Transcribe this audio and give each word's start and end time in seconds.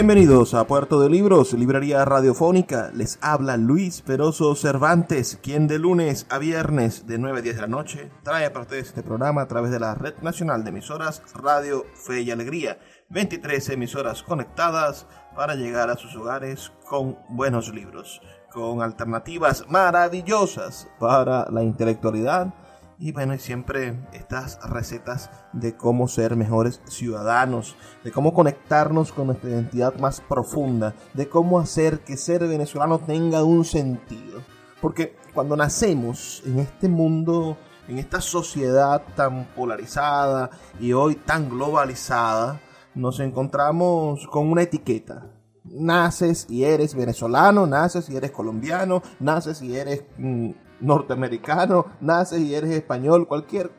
Bienvenidos 0.00 0.54
a 0.54 0.66
Puerto 0.66 0.98
de 0.98 1.10
Libros, 1.10 1.52
librería 1.52 2.06
radiofónica. 2.06 2.90
Les 2.94 3.18
habla 3.20 3.58
Luis 3.58 4.00
Peroso 4.00 4.54
Cervantes, 4.54 5.38
quien 5.42 5.66
de 5.66 5.78
lunes 5.78 6.26
a 6.30 6.38
viernes 6.38 7.06
de 7.06 7.18
9 7.18 7.40
a 7.40 7.42
10 7.42 7.56
de 7.56 7.60
la 7.60 7.68
noche 7.68 8.10
trae 8.22 8.48
para 8.48 8.62
ustedes 8.62 8.86
este 8.86 9.02
programa 9.02 9.42
a 9.42 9.46
través 9.46 9.70
de 9.70 9.78
la 9.78 9.94
Red 9.94 10.14
Nacional 10.22 10.64
de 10.64 10.70
Emisoras 10.70 11.22
Radio 11.34 11.84
Fe 11.92 12.22
y 12.22 12.30
Alegría. 12.30 12.78
23 13.10 13.68
emisoras 13.68 14.22
conectadas 14.22 15.06
para 15.36 15.54
llegar 15.54 15.90
a 15.90 15.98
sus 15.98 16.16
hogares 16.16 16.72
con 16.88 17.18
buenos 17.28 17.68
libros, 17.68 18.22
con 18.50 18.80
alternativas 18.80 19.66
maravillosas 19.68 20.88
para 20.98 21.44
la 21.50 21.62
intelectualidad 21.62 22.54
y 23.00 23.12
bueno, 23.12 23.32
y 23.32 23.38
siempre 23.38 23.98
estas 24.12 24.60
recetas 24.68 25.30
de 25.54 25.74
cómo 25.74 26.06
ser 26.06 26.36
mejores 26.36 26.82
ciudadanos, 26.84 27.74
de 28.04 28.12
cómo 28.12 28.34
conectarnos 28.34 29.10
con 29.10 29.28
nuestra 29.28 29.48
identidad 29.48 29.98
más 29.98 30.20
profunda, 30.20 30.94
de 31.14 31.26
cómo 31.26 31.58
hacer 31.58 32.00
que 32.00 32.18
ser 32.18 32.46
venezolano 32.46 32.98
tenga 32.98 33.42
un 33.42 33.64
sentido. 33.64 34.42
Porque 34.82 35.16
cuando 35.32 35.56
nacemos 35.56 36.42
en 36.44 36.58
este 36.58 36.90
mundo, 36.90 37.56
en 37.88 37.98
esta 37.98 38.20
sociedad 38.20 39.02
tan 39.16 39.46
polarizada 39.56 40.50
y 40.78 40.92
hoy 40.92 41.14
tan 41.14 41.48
globalizada, 41.48 42.60
nos 42.94 43.18
encontramos 43.20 44.26
con 44.26 44.50
una 44.50 44.62
etiqueta. 44.62 45.26
Naces 45.64 46.46
y 46.50 46.64
eres 46.64 46.94
venezolano, 46.94 47.66
naces 47.66 48.10
y 48.10 48.16
eres 48.16 48.30
colombiano, 48.30 49.02
naces 49.20 49.62
y 49.62 49.74
eres... 49.74 50.04
Mm, 50.18 50.50
norteamericano, 50.80 51.86
naces 52.00 52.40
y 52.40 52.54
eres 52.54 52.70
español, 52.70 53.26
cualquier, 53.26 53.70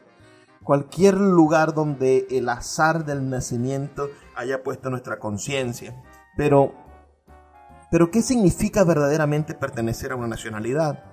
cualquier 0.63 1.15
lugar 1.15 1.73
donde 1.73 2.27
el 2.29 2.49
azar 2.49 3.05
del 3.05 3.29
nacimiento 3.29 4.09
haya 4.35 4.63
puesto 4.63 4.89
nuestra 4.89 5.19
conciencia. 5.19 6.01
Pero, 6.37 6.73
pero, 7.89 8.09
¿qué 8.11 8.21
significa 8.21 8.83
verdaderamente 8.83 9.53
pertenecer 9.53 10.11
a 10.11 10.15
una 10.15 10.27
nacionalidad? 10.27 11.03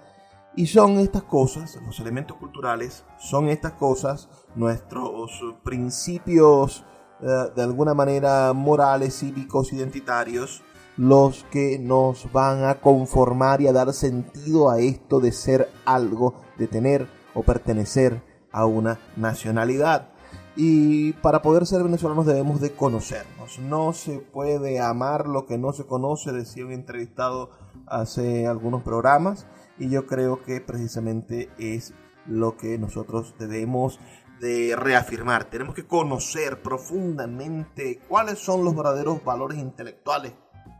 Y 0.54 0.66
son 0.66 0.98
estas 0.98 1.22
cosas, 1.22 1.78
los 1.86 2.00
elementos 2.00 2.36
culturales, 2.36 3.04
son 3.18 3.48
estas 3.48 3.72
cosas, 3.72 4.28
nuestros 4.54 5.44
principios 5.62 6.84
eh, 7.20 7.50
de 7.54 7.62
alguna 7.62 7.94
manera 7.94 8.52
morales, 8.52 9.18
cívicos, 9.18 9.72
identitarios, 9.72 10.62
los 10.98 11.44
que 11.52 11.78
nos 11.78 12.30
van 12.32 12.64
a 12.64 12.80
conformar 12.80 13.62
y 13.62 13.68
a 13.68 13.72
dar 13.72 13.92
sentido 13.92 14.68
a 14.68 14.80
esto 14.80 15.20
de 15.20 15.30
ser 15.30 15.70
algo, 15.86 16.34
de 16.58 16.66
tener 16.66 17.06
o 17.34 17.44
pertenecer 17.44 18.20
a 18.50 18.66
una 18.66 18.98
nacionalidad. 19.16 20.10
Y 20.56 21.12
para 21.12 21.40
poder 21.40 21.66
ser 21.66 21.84
venezolanos 21.84 22.26
debemos 22.26 22.60
de 22.60 22.72
conocernos. 22.72 23.60
No 23.60 23.92
se 23.92 24.18
puede 24.18 24.80
amar 24.80 25.28
lo 25.28 25.46
que 25.46 25.56
no 25.56 25.72
se 25.72 25.86
conoce, 25.86 26.32
decía 26.32 26.66
un 26.66 26.72
entrevistado 26.72 27.50
hace 27.86 28.48
algunos 28.48 28.82
programas. 28.82 29.46
Y 29.78 29.90
yo 29.90 30.06
creo 30.06 30.42
que 30.42 30.60
precisamente 30.60 31.48
es 31.58 31.94
lo 32.26 32.56
que 32.56 32.76
nosotros 32.76 33.36
debemos 33.38 34.00
de 34.40 34.74
reafirmar. 34.74 35.44
Tenemos 35.44 35.76
que 35.76 35.86
conocer 35.86 36.60
profundamente 36.60 38.00
cuáles 38.08 38.40
son 38.40 38.64
los 38.64 38.74
verdaderos 38.74 39.24
valores 39.24 39.58
intelectuales 39.58 40.32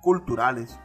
culturales, 0.09 0.81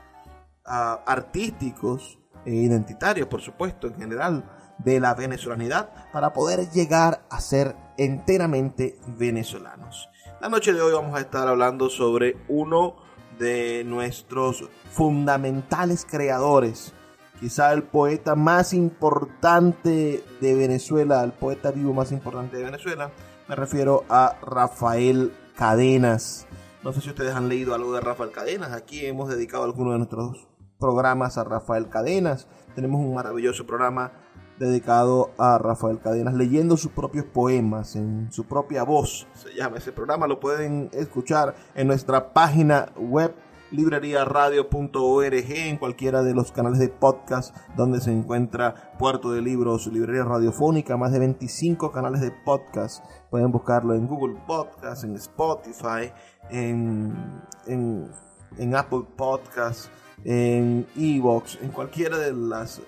ah, 0.65 1.01
artísticos 1.07 2.19
e 2.43 2.53
identitarios, 2.53 3.29
por 3.29 3.39
supuesto, 3.39 3.87
en 3.87 3.95
general, 3.95 4.43
de 4.79 4.99
la 4.99 5.13
venezolanidad 5.13 6.11
para 6.11 6.33
poder 6.33 6.69
llegar 6.71 7.23
a 7.29 7.39
ser 7.39 7.73
enteramente 7.97 8.99
venezolanos. 9.17 10.09
La 10.41 10.49
noche 10.49 10.73
de 10.73 10.81
hoy 10.81 10.91
vamos 10.91 11.15
a 11.15 11.21
estar 11.21 11.47
hablando 11.47 11.89
sobre 11.89 12.35
uno 12.49 12.97
de 13.39 13.85
nuestros 13.85 14.69
fundamentales 14.91 16.05
creadores, 16.05 16.93
quizá 17.39 17.71
el 17.71 17.83
poeta 17.83 18.35
más 18.35 18.73
importante 18.73 20.21
de 20.41 20.53
Venezuela, 20.53 21.23
el 21.23 21.31
poeta 21.31 21.71
vivo 21.71 21.93
más 21.93 22.11
importante 22.11 22.57
de 22.57 22.65
Venezuela, 22.65 23.09
me 23.47 23.55
refiero 23.55 24.03
a 24.09 24.35
Rafael 24.41 25.31
Cadenas. 25.55 26.45
No 26.83 26.91
sé 26.91 26.99
si 26.99 27.09
ustedes 27.09 27.33
han 27.33 27.47
leído 27.47 27.73
algo 27.73 27.93
de 27.93 28.01
Rafael 28.01 28.31
Cadenas. 28.31 28.73
Aquí 28.73 29.05
hemos 29.05 29.29
dedicado 29.29 29.63
algunos 29.63 29.93
de 29.93 29.99
nuestros 29.99 30.49
programas 30.79 31.37
a 31.37 31.45
Rafael 31.45 31.87
Cadenas. 31.87 32.45
Tenemos 32.75 32.99
un 32.99 33.13
maravilloso 33.13 33.65
programa 33.65 34.11
dedicado 34.59 35.31
a 35.37 35.57
Rafael 35.57 36.01
Cadenas, 36.01 36.33
leyendo 36.33 36.75
sus 36.75 36.91
propios 36.91 37.23
poemas 37.23 37.95
en 37.95 38.29
su 38.33 38.43
propia 38.43 38.83
voz. 38.83 39.25
Se 39.33 39.53
llama 39.55 39.77
ese 39.77 39.93
programa, 39.93 40.27
lo 40.27 40.41
pueden 40.41 40.89
escuchar 40.91 41.55
en 41.73 41.87
nuestra 41.87 42.33
página 42.33 42.91
web 42.97 43.33
libreriaradio.org 43.73 45.33
en 45.33 45.77
cualquiera 45.77 46.23
de 46.23 46.33
los 46.33 46.51
canales 46.51 46.79
de 46.79 46.89
podcast 46.89 47.55
donde 47.75 47.99
se 47.99 48.11
encuentra 48.11 48.93
Puerto 48.97 49.31
de 49.31 49.41
Libros, 49.41 49.87
Librería 49.87 50.23
Radiofónica, 50.23 50.95
más 50.95 51.11
de 51.11 51.19
25 51.19 51.91
canales 51.91 52.21
de 52.21 52.31
podcast. 52.31 53.03
Pueden 53.29 53.51
buscarlo 53.51 53.95
en 53.95 54.07
Google 54.07 54.39
Podcast, 54.47 55.03
en 55.03 55.15
Spotify, 55.15 56.11
en, 56.51 57.41
en, 57.65 58.75
Apple 58.75 59.05
Podcast, 59.17 59.89
en 60.23 60.85
Evox, 60.95 61.57
en 61.61 61.69
cualquiera 61.69 62.17
de 62.19 62.31
las 62.33 62.81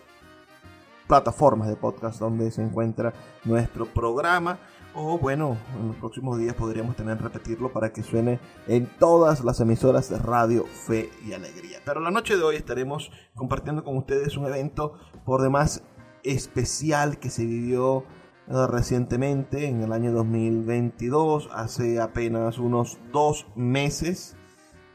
plataformas 1.08 1.68
de 1.68 1.76
podcast 1.76 2.20
donde 2.20 2.52
se 2.52 2.62
encuentra 2.62 3.14
nuestro 3.44 3.86
programa. 3.88 4.60
O 4.98 5.18
bueno, 5.18 5.58
en 5.78 5.90
los 5.90 5.98
próximos 5.98 6.40
días 6.40 6.56
podríamos 6.56 6.96
tener 6.96 7.22
repetirlo 7.22 7.74
para 7.74 7.92
que 7.92 8.02
suene 8.02 8.40
en 8.66 8.86
todas 8.98 9.44
las 9.44 9.60
emisoras 9.60 10.10
de 10.10 10.18
radio, 10.18 10.66
fe 10.66 11.10
y 11.28 11.34
alegría. 11.34 11.80
Pero 11.84 12.00
la 12.00 12.12
noche 12.12 12.38
de 12.38 12.44
hoy 12.44 12.56
estaremos 12.56 13.12
compartiendo 13.36 13.84
con 13.84 13.98
ustedes 13.98 14.38
un 14.38 14.46
evento 14.46 14.94
por 15.26 15.42
demás 15.42 15.84
especial 16.24 17.20
que 17.20 17.30
se 17.30 17.46
vivió 17.46 18.06
eh, 18.48 18.68
recientemente, 18.70 19.68
en 19.68 19.82
el 19.82 19.92
año 19.92 20.14
2022, 20.14 21.50
hace 21.52 22.00
apenas 22.00 22.58
unos 22.58 22.98
dos 23.12 23.48
meses 23.54 24.38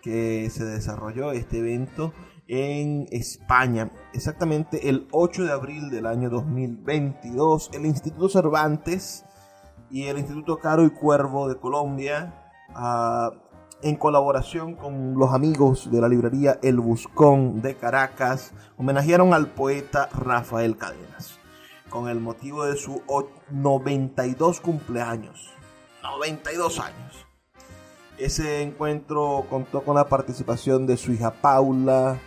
que 0.01 0.49
se 0.49 0.65
desarrolló 0.65 1.33
este 1.33 1.59
evento 1.59 2.15
en 2.49 3.07
España. 3.11 3.93
Exactamente 4.15 4.89
el 4.89 5.09
8 5.11 5.45
de 5.45 5.53
abril 5.53 5.91
del 5.91 6.07
año 6.07 6.31
2022, 6.31 7.71
el 7.75 7.85
Instituto 7.85 8.31
Cervantes 8.31 9.27
y 9.91 10.05
el 10.07 10.19
Instituto 10.19 10.59
Caro 10.59 10.85
y 10.85 10.91
Cuervo 10.91 11.49
de 11.49 11.57
Colombia, 11.57 12.53
ah, 12.75 13.33
en 13.83 13.97
colaboración 13.97 14.75
con 14.75 15.15
los 15.15 15.33
amigos 15.33 15.91
de 15.91 16.01
la 16.01 16.09
librería 16.09 16.59
El 16.63 16.81
Buscón 16.81 17.63
de 17.63 17.77
Caracas, 17.77 18.53
homenajearon 18.77 19.33
al 19.33 19.49
poeta 19.49 20.09
Rafael 20.13 20.77
Cadenas 20.77 21.41
con 21.91 22.09
el 22.09 22.21
motivo 22.21 22.65
de 22.65 22.77
su 22.77 23.03
92 23.51 24.61
cumpleaños. 24.61 25.51
92 26.03 26.79
años. 26.79 27.27
Ese 28.17 28.63
encuentro 28.63 29.45
contó 29.51 29.83
con 29.83 29.97
la 29.97 30.09
participación 30.09 30.87
de 30.87 30.97
su 30.97 31.13
hija 31.13 31.33
Paula, 31.43 32.19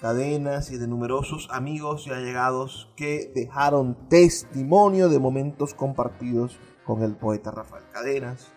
Cadenas 0.00 0.70
y 0.70 0.78
de 0.78 0.88
numerosos 0.88 1.48
amigos 1.52 2.06
y 2.06 2.10
allegados 2.10 2.90
que 2.96 3.30
dejaron 3.34 4.08
testimonio 4.08 5.08
de 5.08 5.20
momentos 5.20 5.74
compartidos 5.74 6.58
con 6.84 7.02
el 7.02 7.16
poeta 7.16 7.50
Rafael 7.50 7.84
Cadenas, 7.92 8.52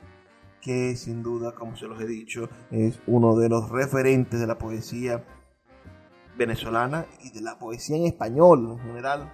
que 0.61 0.95
sin 0.95 1.21
duda, 1.21 1.53
como 1.53 1.75
se 1.75 1.87
los 1.87 2.01
he 2.01 2.07
dicho, 2.07 2.49
es 2.71 2.99
uno 3.07 3.35
de 3.35 3.49
los 3.49 3.69
referentes 3.69 4.39
de 4.39 4.47
la 4.47 4.57
poesía 4.57 5.23
venezolana 6.37 7.05
y 7.23 7.31
de 7.31 7.41
la 7.41 7.57
poesía 7.59 7.97
en 7.97 8.05
español 8.05 8.71
en 8.71 8.79
general 8.79 9.31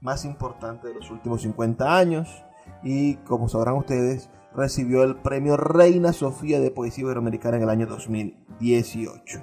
más 0.00 0.24
importante 0.24 0.88
de 0.88 0.94
los 0.94 1.10
últimos 1.10 1.42
50 1.42 1.96
años 1.96 2.44
y 2.82 3.16
como 3.16 3.48
sabrán 3.48 3.76
ustedes 3.76 4.30
recibió 4.54 5.04
el 5.04 5.16
premio 5.16 5.56
Reina 5.56 6.12
Sofía 6.12 6.60
de 6.60 6.70
Poesía 6.70 7.04
Iberoamericana 7.04 7.58
en 7.58 7.62
el 7.62 7.70
año 7.70 7.86
2018. 7.86 9.40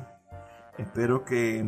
Espero 0.77 1.23
que 1.23 1.63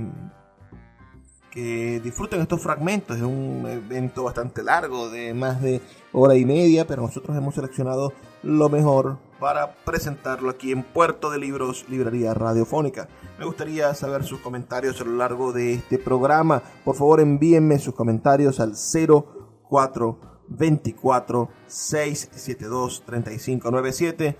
que 1.52 2.00
disfruten 2.04 2.42
estos 2.42 2.62
fragmentos. 2.62 3.18
Es 3.18 3.24
un 3.24 3.66
evento 3.68 4.24
bastante 4.24 4.64
largo, 4.64 5.10
de 5.10 5.34
más 5.34 5.62
de 5.62 5.82
hora 6.12 6.36
y 6.36 6.46
media, 6.46 6.86
pero 6.88 7.02
nosotros 7.02 7.36
hemos 7.36 7.56
seleccionado 7.56 8.14
lo 8.44 8.70
mejor 8.70 9.18
para 9.40 9.74
presentarlo 9.86 10.50
aquí 10.50 10.72
en 10.72 10.84
Puerto 10.84 11.32
de 11.32 11.40
Libros, 11.40 11.86
Librería 11.90 12.34
Radiofónica. 12.34 13.08
Me 13.38 13.46
gustaría 13.46 13.94
saber 13.94 14.24
sus 14.24 14.40
comentarios 14.40 15.00
a 15.02 15.06
lo 15.06 15.14
largo 15.14 15.54
de 15.54 15.74
este 15.74 15.98
programa. 15.98 16.62
Por 16.84 16.96
favor, 16.96 17.22
envíenme 17.22 17.80
sus 17.80 17.96
comentarios 17.96 18.60
al 18.60 18.74
0424 18.74 21.50
672 21.68 23.04
3597 23.06 24.36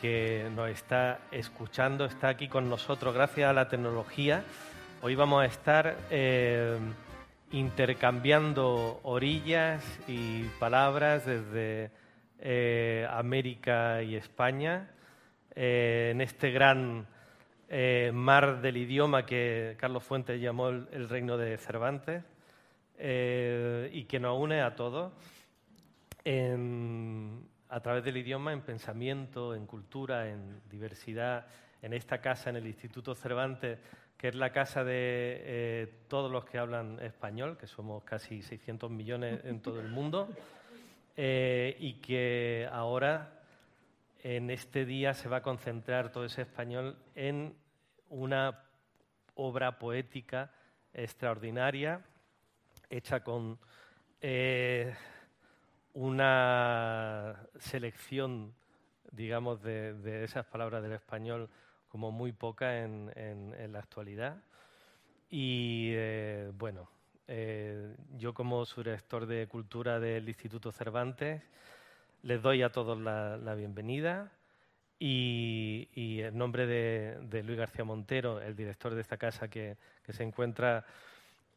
que 0.00 0.50
nos 0.54 0.70
está 0.70 1.20
escuchando, 1.30 2.04
está 2.04 2.28
aquí 2.28 2.48
con 2.48 2.68
nosotros 2.68 3.14
gracias 3.14 3.48
a 3.48 3.52
la 3.52 3.68
tecnología. 3.68 4.44
Hoy 5.02 5.14
vamos 5.14 5.42
a 5.42 5.46
estar 5.46 5.96
eh, 6.10 6.78
intercambiando 7.52 9.00
orillas 9.02 9.82
y 10.08 10.44
palabras 10.58 11.26
desde 11.26 11.90
eh, 12.38 13.06
América 13.10 14.02
y 14.02 14.16
España 14.16 14.90
eh, 15.54 16.10
en 16.12 16.20
este 16.20 16.50
gran 16.50 17.06
mar 18.12 18.60
del 18.60 18.76
idioma 18.76 19.26
que 19.26 19.76
Carlos 19.80 20.04
Fuentes 20.04 20.40
llamó 20.40 20.68
el, 20.68 21.08
reino 21.08 21.36
de 21.36 21.58
Cervantes 21.58 22.22
y 22.96 24.04
que 24.04 24.20
nos 24.20 24.38
une 24.38 24.62
a 24.62 24.76
todos 24.76 25.12
a 27.74 27.80
través 27.80 28.04
del 28.04 28.16
idioma 28.16 28.52
en 28.52 28.60
pensamiento, 28.60 29.52
en 29.52 29.66
cultura, 29.66 30.30
en 30.30 30.60
diversidad, 30.70 31.44
en 31.82 31.92
esta 31.92 32.20
casa, 32.20 32.50
en 32.50 32.54
el 32.54 32.68
Instituto 32.68 33.16
Cervantes, 33.16 33.80
que 34.16 34.28
es 34.28 34.36
la 34.36 34.52
casa 34.52 34.84
de 34.84 34.92
eh, 34.94 35.94
todos 36.06 36.30
los 36.30 36.44
que 36.44 36.56
hablan 36.56 37.00
español, 37.00 37.58
que 37.58 37.66
somos 37.66 38.04
casi 38.04 38.42
600 38.42 38.88
millones 38.92 39.40
en 39.44 39.58
todo 39.58 39.80
el 39.80 39.88
mundo, 39.88 40.28
eh, 41.16 41.76
y 41.80 41.94
que 41.94 42.68
ahora, 42.70 43.42
en 44.22 44.50
este 44.50 44.84
día, 44.84 45.12
se 45.12 45.28
va 45.28 45.38
a 45.38 45.42
concentrar 45.42 46.12
todo 46.12 46.26
ese 46.26 46.42
español 46.42 46.96
en 47.16 47.56
una 48.08 48.56
obra 49.34 49.80
poética 49.80 50.52
extraordinaria, 50.92 52.02
hecha 52.88 53.24
con... 53.24 53.58
Eh, 54.20 54.94
una 55.94 57.46
selección, 57.58 58.52
digamos, 59.12 59.62
de, 59.62 60.24
esas 60.24 60.44
palabras 60.44 60.82
del 60.82 60.92
español 60.92 61.48
como 61.88 62.10
muy 62.10 62.32
poca 62.32 62.82
en, 62.82 63.72
la 63.72 63.78
actualidad. 63.78 64.36
Y 65.30 65.90
eh, 65.94 66.50
bueno, 66.58 66.88
eh, 67.28 67.96
yo 68.16 68.34
como 68.34 68.64
subdirector 68.66 69.26
de 69.26 69.46
Cultura 69.46 69.98
del 69.98 70.28
Instituto 70.28 70.70
Cervantes 70.72 71.42
les 72.22 72.42
doy 72.42 72.62
a 72.62 72.70
todos 72.70 72.98
la, 72.98 73.54
bienvenida 73.54 74.32
y, 74.98 75.88
en 75.94 76.36
nombre 76.36 76.66
de, 76.66 77.42
Luis 77.44 77.58
García 77.58 77.84
Montero, 77.84 78.40
el 78.40 78.56
director 78.56 78.94
de 78.94 79.00
esta 79.00 79.16
casa 79.16 79.48
que 79.48 79.76
se 80.08 80.22
encuentra 80.22 80.84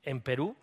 en 0.03 0.21
Perú, 0.21 0.55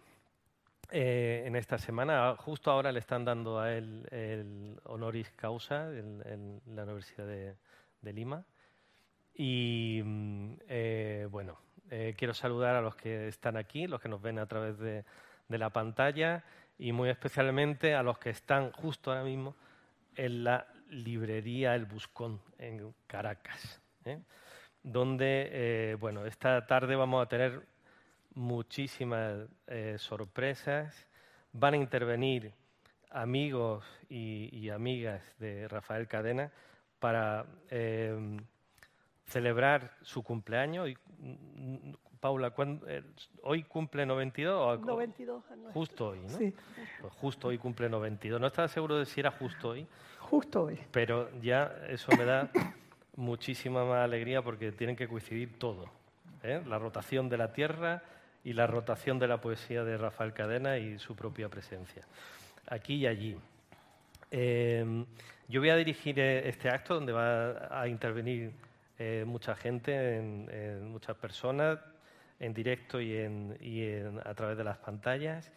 eh, 0.97 1.43
en 1.45 1.57
esta 1.57 1.77
semana. 1.77 2.37
Justo 2.39 2.71
ahora 2.71 2.93
le 2.93 3.01
están 3.01 3.25
dando 3.25 3.59
a 3.59 3.73
él 3.73 4.07
el 4.13 4.81
honoris 4.85 5.29
causa 5.33 5.91
en, 5.91 6.63
la 6.67 6.85
Universidad 6.85 7.27
de, 7.27 8.13
Lima. 8.13 8.45
Y 9.35 10.01
mm, 10.05 10.53
eh, 10.69 11.27
bueno, 11.29 11.59
eh, 11.91 12.15
quiero 12.17 12.33
saludar 12.33 12.77
a 12.77 12.81
los 12.81 12.95
que 12.95 13.27
están 13.27 13.57
aquí, 13.57 13.89
los 13.89 14.01
que 14.01 14.09
nos 14.09 14.23
ven 14.23 14.39
a 14.39 14.47
través 14.47 14.79
de, 14.79 15.05
la 15.49 15.71
pantalla 15.71 16.45
y 16.79 16.93
muy 16.93 17.09
especialmente 17.09 17.97
a 17.97 18.05
los 18.05 18.17
que 18.19 18.31
están 18.31 18.71
justo 18.71 19.11
ahora 19.11 19.25
mismo 19.25 19.57
en 20.15 20.45
la 20.45 20.69
librería 20.91 21.75
El 21.75 21.87
Buscón 21.87 22.41
en 22.57 22.95
Caracas, 23.09 23.81
donde, 24.85 25.97
bueno, 25.99 26.25
esta 26.25 26.65
tarde 26.67 26.95
vamos 26.95 27.21
a 27.21 27.29
tener 27.29 27.74
muchísimas 28.35 29.49
eh, 29.67 29.97
sorpresas. 29.99 31.07
Van 31.53 31.75
a 31.75 31.77
intervenir 31.77 32.53
amigos 33.11 33.85
y, 34.09 34.69
amigas 34.71 35.23
de 35.39 35.69
Rafael 35.69 36.09
Cadena 36.09 36.51
para 36.99 37.47
eh, 37.71 38.37
celebrar 39.27 39.97
su 40.03 40.23
cumpleaños. 40.23 40.91
Mm, 41.19 41.93
Paula, 42.19 42.55
eh, 42.87 43.03
¿hoy 43.43 43.65
cumple 43.65 44.07
92? 44.07 44.81
92 44.81 45.45
Justo 45.75 46.09
hoy, 46.09 46.21
¿no? 46.21 46.29
Sí. 46.31 46.55
Pues 47.01 47.13
justo 47.13 47.49
hoy 47.49 47.59
cumple 47.59 47.89
92. 47.89 48.41
No 48.41 48.47
estaba 48.47 48.67
seguro 48.67 48.99
de 48.99 49.05
si 49.05 49.21
era 49.21 49.31
justo 49.31 49.71
hoy. 49.71 49.87
Justo 50.21 50.65
hoy. 50.65 50.81
Pero 50.91 51.31
ya 51.43 51.77
eso 51.89 52.11
me 52.17 52.25
da 52.25 52.51
muchísima 53.17 53.85
más 53.85 54.05
alegría 54.05 54.43
porque 54.43 54.73
tienen 54.73 54.97
que 54.97 55.07
coincidir 55.07 55.59
todo. 55.59 55.85
La 56.43 56.79
rotación 56.79 57.31
de 57.31 57.39
la 57.39 57.53
Tierra, 57.53 58.03
y 58.45 58.53
la 58.53 58.67
rotación 58.67 59.19
de 59.19 59.27
la 59.27 59.41
poesía 59.41 59.85
de 59.85 59.97
Rafael 59.97 60.33
Cadena 60.33 60.79
y 60.79 60.99
su 60.99 61.17
propia 61.17 61.49
presencia, 61.49 62.07
aquí 62.67 62.97
y 62.97 63.07
allí. 63.07 63.37
Em, 64.31 65.07
yo 65.49 65.61
voy 65.61 65.71
a 65.71 65.77
dirigir 65.77 66.19
eh, 66.19 66.49
este 66.49 66.69
acto 66.69 66.95
donde 66.95 67.13
va 67.13 67.81
a 67.81 67.89
intervenir 67.89 68.53
eh, 68.99 69.25
mucha 69.27 69.55
gente, 69.57 70.21
muchas 70.83 71.17
personas, 71.17 71.79
en 72.41 72.53
directo 72.53 73.01
y, 73.01 73.17
a 74.25 74.35
través 74.35 74.57
de 74.57 74.65
las 74.65 74.79
pantallas. 74.79 75.51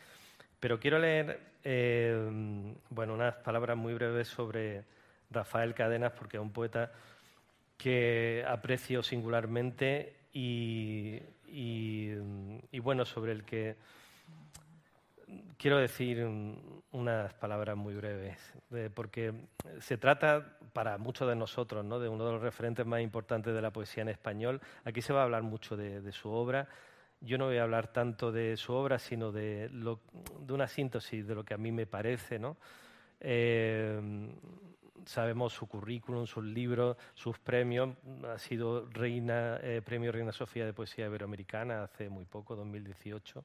Pero 0.60 0.80
quiero 0.80 1.00
leer 1.00 1.40
em, 1.64 2.76
bueno, 2.90 3.14
unas 3.14 3.36
palabras 3.36 3.78
muy 3.78 3.94
breves 3.94 4.28
sobre 4.28 4.84
Rafael 5.30 5.74
Cadenas, 5.74 6.14
porque 6.14 6.38
es 6.38 6.42
un 6.42 6.52
poeta 6.52 6.92
que 7.78 8.44
aprecio 8.48 9.04
singularmente 9.04 10.16
y, 10.34 11.20
y, 11.48 12.80
bueno, 12.80 13.06
sobre 13.06 13.32
el 13.32 13.44
que 13.44 13.76
quiero 15.58 15.78
decir 15.78 16.26
unas 16.92 17.34
palabras 17.36 17.76
muy 17.76 17.96
breves, 17.96 18.38
porque 18.94 19.34
se 19.80 19.98
trata 19.98 20.58
para 20.74 20.98
muchos 20.98 21.28
de 21.28 21.36
nosotros 21.36 21.84
¿no? 21.84 22.00
de 22.00 22.10
uno 22.10 22.26
de 22.26 22.34
los 22.34 22.42
referentes 22.42 22.86
más 22.86 23.02
importantes 23.02 23.54
de 23.54 23.62
la 23.62 23.72
poesía 23.72 24.04
en 24.04 24.10
español. 24.10 24.62
Aquí 24.86 25.02
se 25.02 25.14
va 25.14 25.22
a 25.22 25.24
hablar 25.24 25.44
mucho 25.44 25.76
de, 25.76 26.12
su 26.12 26.30
obra. 26.30 26.68
Yo 27.20 27.38
no 27.38 27.46
voy 27.46 27.58
a 27.58 27.64
hablar 27.64 27.88
tanto 27.88 28.32
de 28.32 28.56
su 28.58 28.74
obra, 28.74 29.00
sino 29.00 29.32
de, 29.32 29.70
de 29.70 30.54
una 30.54 30.68
síntesis 30.68 31.26
de 31.28 31.36
lo 31.36 31.44
que 31.44 31.54
a 31.56 31.58
mí 31.58 31.72
me 31.72 31.88
parece. 31.88 32.38
¿no? 32.38 32.58
Eh, 33.20 34.00
sabemos 35.06 35.54
su 35.54 35.68
currículum, 35.68 36.26
sus 36.26 36.44
libros, 36.44 36.98
sus 37.14 37.40
premios. 37.40 37.96
Ha 38.28 38.38
sido 38.38 38.88
reina, 38.90 39.60
eh, 39.62 39.82
premio 39.84 40.12
Reina 40.12 40.32
Sofía 40.32 40.66
de 40.66 40.74
Poesía 40.74 41.06
Iberoamericana 41.06 41.84
hace 41.84 42.10
muy 42.10 42.26
poco, 42.26 42.56
2018. 42.56 43.44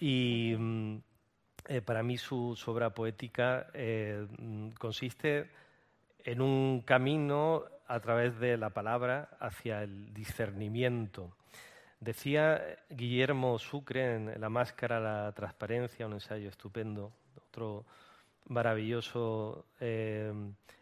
Y 0.00 0.54
mm, 0.56 0.96
eh, 1.68 1.80
para 1.80 2.02
mí 2.02 2.18
su, 2.18 2.56
obra 2.66 2.90
poética 2.90 3.68
eh, 3.74 4.26
mm, 4.38 4.70
consiste 4.70 5.50
en 6.24 6.40
un 6.40 6.82
camino 6.82 7.64
a 7.86 8.00
través 8.00 8.38
de 8.38 8.56
la 8.56 8.70
palabra 8.70 9.36
hacia 9.40 9.82
el 9.82 10.12
discernimiento. 10.14 11.36
Decía 12.00 12.60
Guillermo 12.90 13.58
Sucre 13.58 14.16
en 14.16 14.40
La 14.40 14.48
máscara, 14.48 14.98
la 14.98 15.32
transparencia, 15.32 16.06
un 16.06 16.14
ensayo 16.14 16.48
estupendo, 16.48 17.12
otro 17.36 17.84
maravilloso 18.46 19.66
eh, 19.80 20.32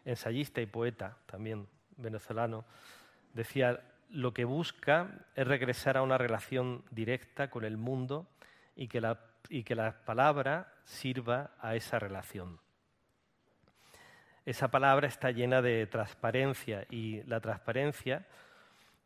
ensayista 0.05 0.61
y 0.61 0.65
poeta 0.65 1.17
también 1.25 1.67
venezolano, 1.97 2.65
decía, 3.33 3.81
lo 4.09 4.33
que 4.33 4.45
busca 4.45 5.25
es 5.35 5.47
regresar 5.47 5.97
a 5.97 6.01
una 6.01 6.17
relación 6.17 6.83
directa 6.91 7.49
con 7.49 7.63
el 7.63 7.77
mundo 7.77 8.27
y 8.75 8.87
que 8.87 9.01
la, 9.01 9.19
y 9.49 9.63
que 9.63 9.75
la 9.75 10.03
palabra 10.05 10.73
sirva 10.83 11.51
a 11.59 11.75
esa 11.75 11.99
relación. 11.99 12.59
Esa 14.45 14.69
palabra 14.69 15.07
está 15.07 15.31
llena 15.31 15.61
de 15.61 15.85
transparencia 15.87 16.85
y 16.89 17.21
la 17.23 17.39
transparencia 17.39 18.25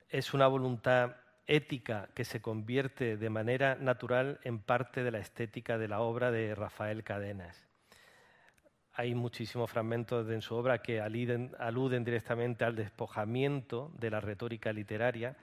es 0.09 0.33
una 0.33 0.47
voluntad 0.47 1.17
ética 1.45 2.09
que 2.13 2.25
se 2.25 2.41
convierte 2.41 3.17
de 3.17 3.29
manera 3.29 3.75
natural 3.75 4.39
en 4.43 4.59
parte 4.59 5.03
de 5.03 5.11
la 5.11 5.19
estética 5.19 5.77
de 5.77 5.87
la 5.87 5.99
obra 5.99 6.31
de 6.31 6.55
Rafael 6.55 7.03
Cadenas. 7.03 7.67
Hay 8.97 9.13
muchísimos 9.13 9.69
fragmentos 9.69 10.29
en 10.29 10.41
su 10.41 10.55
obra 10.55 10.81
que 10.81 11.01
aluden, 11.01 11.51
directamente 12.05 12.63
al 12.63 12.77
despojamiento 12.77 13.91
de 13.99 14.09
la 14.09 14.21
retórica 14.21 14.71
literaria 14.71 15.35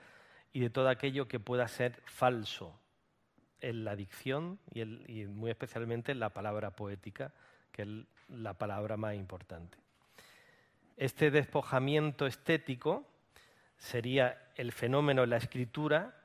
y 0.51 0.59
de 0.59 0.71
todo 0.71 0.89
aquello 0.89 1.27
que 1.27 1.39
pueda 1.39 1.67
ser 1.67 2.01
falso 2.05 2.79
en 3.61 3.83
la 3.83 3.95
dicción 3.95 4.57
y, 4.73 4.83
muy 5.25 5.51
especialmente 5.51 6.11
en 6.11 6.19
la 6.19 6.29
palabra 6.29 6.71
poética, 6.71 7.31
que 7.71 7.83
es 7.83 7.87
la 8.29 8.55
palabra 8.55 8.97
más 8.97 9.13
importante. 9.13 9.77
Este 10.97 11.29
despojamiento 11.29 12.25
estético 12.25 13.05
sería 13.77 14.49
el 14.55 14.71
fenómeno 14.71 15.23
en 15.23 15.29
la 15.29 15.37
escritura 15.37 16.15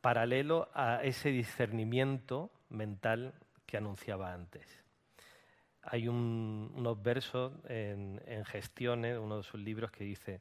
paralelo 0.00 0.68
a 0.74 1.00
ese 1.04 1.28
discernimiento 1.28 2.50
mental 2.70 3.34
que 3.66 3.76
anunciaba 3.76 4.32
antes. 4.32 4.79
Hay 5.82 6.08
unos 6.08 7.02
versos 7.02 7.52
en, 7.68 8.20
Gestiones, 8.44 9.18
uno 9.18 9.38
de 9.38 9.42
sus 9.42 9.60
libros, 9.60 9.90
que 9.90 10.04
dice, 10.04 10.40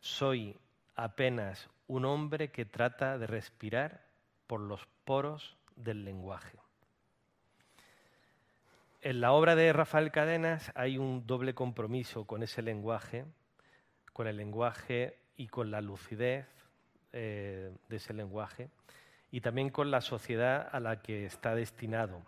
soy 0.00 0.56
apenas 0.96 1.68
un 1.86 2.04
hombre 2.04 2.50
que 2.50 2.64
trata 2.64 3.18
de 3.18 3.26
respirar 3.26 4.06
por 4.46 4.60
los 4.60 4.86
poros 5.04 5.56
del 5.76 6.04
lenguaje. 6.04 6.58
En 9.02 9.20
la 9.20 9.32
obra 9.32 9.54
de 9.54 9.72
Rafael 9.72 10.10
Cadenas 10.10 10.72
hay 10.74 10.98
un 10.98 11.26
doble 11.26 11.54
compromiso 11.54 12.26
con 12.26 12.42
ese 12.42 12.60
lenguaje, 12.60 13.24
con 14.12 14.26
el 14.26 14.36
lenguaje 14.36 15.16
y 15.36 15.48
con 15.48 15.70
la 15.70 15.80
lucidez 15.80 16.46
eh, 17.12 17.74
de 17.88 17.96
ese 17.96 18.12
lenguaje 18.12 18.68
y 19.30 19.40
también 19.40 19.70
con 19.70 19.90
la 19.90 20.00
sociedad 20.00 20.68
a 20.70 20.80
la 20.80 21.00
que 21.00 21.24
está 21.24 21.54
destinado. 21.54 22.22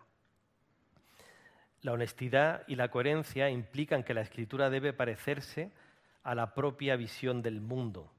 La 1.83 1.93
honestidad 1.93 2.63
y 2.69 2.77
la 2.77 2.91
coherencia 2.91 3.51
implican 3.51 4.05
que 4.05 4.15
la 4.15 4.21
escritura 4.21 4.71
debe 4.71 4.93
parecerse 4.93 5.73
a 6.23 6.35
la 6.35 6.55
propia 6.55 6.97
visión 6.97 7.43
del 7.43 7.61
mundo. 7.61 8.11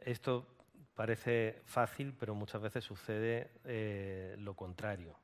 Esto 0.00 0.46
parece 0.96 1.62
fácil, 1.64 2.12
pero 2.18 2.34
muchas 2.34 2.60
veces 2.60 2.84
sucede 2.84 3.50
eh, 3.64 4.34
lo 4.38 4.54
contrario. 4.54 5.16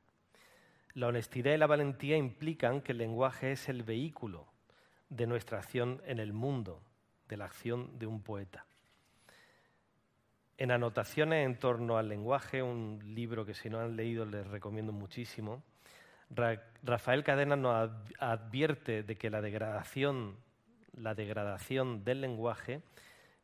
La 0.93 1.07
honestidad 1.07 1.53
y 1.53 1.57
la 1.57 1.67
valentía 1.67 2.15
implican 2.15 2.81
que 2.81 2.93
el 2.93 2.99
lenguaje 2.99 3.51
es 3.51 3.67
el 3.67 3.83
vehículo 3.83 4.47
de 5.09 5.27
nuestra 5.27 5.57
acción 5.57 6.01
en 6.05 6.19
el 6.19 6.31
mundo 6.31 6.81
de 7.27 7.37
la 7.37 7.45
acción 7.45 7.97
de 7.97 8.05
un 8.05 8.21
poeta. 8.21 8.65
En 10.57 10.71
anotaciones 10.71 11.45
en 11.45 11.57
torno 11.57 11.97
al 11.97 12.07
lenguaje, 12.07 12.61
un 12.61 12.99
libro 13.03 13.45
que 13.45 13.53
si 13.53 13.69
no 13.69 13.79
han 13.79 13.95
leído 13.95 14.25
les 14.25 14.45
recomiendo 14.47 14.93
muchísimo, 14.93 15.63
Rafael 16.35 17.23
Cadena 17.23 17.55
nos 17.55 17.91
advierte 18.19 19.03
de 19.03 19.15
que 19.15 19.29
la 19.29 19.41
degradación, 19.41 20.37
la 20.93 21.15
degradación 21.15 22.03
del 22.03 22.21
lenguaje 22.21 22.81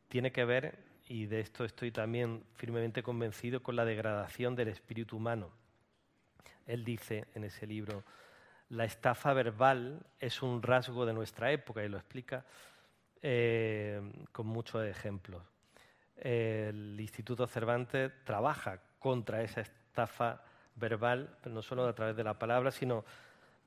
tiene 0.08 0.32
que 0.32 0.44
ver, 0.44 0.78
y 1.08 1.26
de 1.26 1.40
esto 1.40 1.64
estoy 1.64 1.90
también 1.90 2.44
firmemente 2.54 3.02
convencido, 3.02 3.62
con 3.62 3.76
la 3.76 3.84
degradación 3.84 4.54
del 4.54 4.68
espíritu 4.68 5.16
humano. 5.16 5.50
Él 6.66 6.84
dice 6.84 7.26
en 7.34 7.44
ese 7.44 7.66
libro, 7.66 8.04
la 8.68 8.84
estafa 8.84 9.32
verbal 9.32 10.06
es 10.18 10.42
un 10.42 10.62
rasgo 10.62 11.04
de 11.06 11.12
nuestra 11.12 11.50
época, 11.50 11.84
y 11.84 11.88
lo 11.88 11.96
explica 11.96 12.44
eh, 13.22 14.00
con 14.32 14.46
muchos 14.46 14.84
ejemplos. 14.84 15.42
El 16.16 16.98
Instituto 17.00 17.46
Cervantes 17.46 18.12
trabaja 18.24 18.80
contra 18.98 19.42
esa 19.42 19.62
estafa 19.62 20.44
verbal, 20.76 21.36
no 21.46 21.62
solo 21.62 21.86
a 21.86 21.94
través 21.94 22.16
de 22.16 22.24
la 22.24 22.38
palabra, 22.38 22.70
sino 22.70 23.04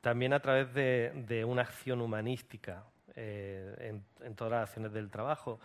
también 0.01 0.33
a 0.33 0.39
través 0.39 0.73
de, 0.73 1.45
una 1.47 1.61
acción 1.61 2.01
humanística 2.01 2.83
eh, 3.15 4.01
en, 4.21 4.35
todas 4.35 4.51
las 4.51 4.69
acciones 4.69 4.91
del 4.93 5.09
trabajo 5.09 5.59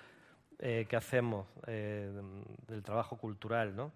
eh, 0.58 0.86
que 0.88 0.96
hacemos, 0.96 1.46
del 1.66 2.82
trabajo 2.82 3.16
cultural. 3.16 3.74
¿no? 3.74 3.92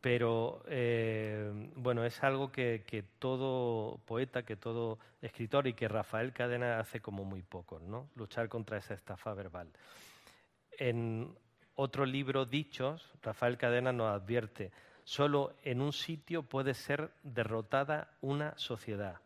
pero 0.00 0.62
eh, 0.68 1.70
bueno, 1.74 2.04
es 2.04 2.22
algo 2.22 2.52
que, 2.52 3.04
todo 3.18 3.98
poeta, 4.06 4.44
que 4.44 4.56
todo 4.56 4.98
escritor 5.20 5.66
y 5.66 5.74
que 5.74 5.88
Rafael 5.88 6.32
Cadena 6.32 6.78
hace 6.78 7.00
como 7.00 7.24
muy 7.24 7.42
poco, 7.42 7.80
¿no? 7.80 8.08
Luchar 8.14 8.48
contra 8.48 8.78
esa 8.78 8.94
estafa 8.94 9.34
verbal. 9.34 9.68
En 10.70 11.36
otro 11.74 12.06
libro, 12.06 12.46
Dichos, 12.46 13.12
Rafael 13.22 13.58
Cadena 13.58 13.92
nos 13.92 14.08
advierte, 14.14 14.70
solo 15.08 15.54
en 15.62 15.80
un 15.80 15.92
sitio 15.92 16.42
puede 16.42 16.74
ser 16.74 17.10
derrotada 17.22 18.16
una 18.20 18.56
sociedad, 18.58 19.20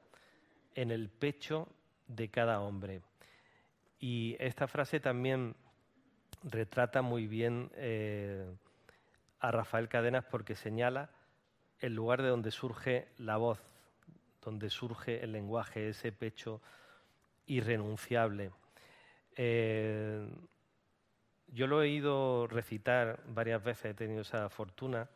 en 0.75 0.91
el 0.91 1.09
pecho 1.09 1.69
de 2.07 2.29
cada 2.29 2.61
hombre. 2.61 3.03
Y 3.99 4.37
esta 4.39 4.67
frase 4.69 5.01
también 5.01 5.57
retrata 6.43 7.03
muy 7.03 7.27
bien... 7.27 7.71
Eh, 7.75 8.47
a 9.43 9.51
Rafael 9.51 9.89
Cadenas 9.89 10.25
porque 10.25 10.55
señala 10.55 11.11
el 11.81 11.95
lugar 11.95 12.23
de 12.23 12.29
donde 12.29 12.53
surge 12.53 13.09
la 13.19 13.37
voz, 13.37 13.59
donde 14.41 14.71
surge 14.71 15.23
el 15.23 15.33
lenguaje, 15.33 15.89
ese 15.89 16.13
pecho 16.13 16.63
irrenunciable. 17.47 18.53
Eh, 19.35 20.29
yo 21.49 21.67
lo 21.67 21.83
he 21.83 21.89
oído 21.89 22.47
recitar 22.47 23.21
varias 23.27 23.65
veces, 23.65 23.87
he 23.87 23.95
tenido 23.95 24.23
esa 24.23 24.49
fortuna, 24.49 25.09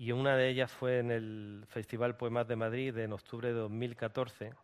y 0.00 0.12
una 0.12 0.34
de 0.34 0.48
ellas 0.48 0.72
fue 0.72 1.00
en 1.00 1.10
el 1.10 1.64
Festival 1.68 2.16
Poemas 2.16 2.48
de 2.48 2.56
Madrid 2.56 2.96
en 2.96 3.12
octubre 3.12 3.48
de 3.48 3.54
2014, 3.54 4.54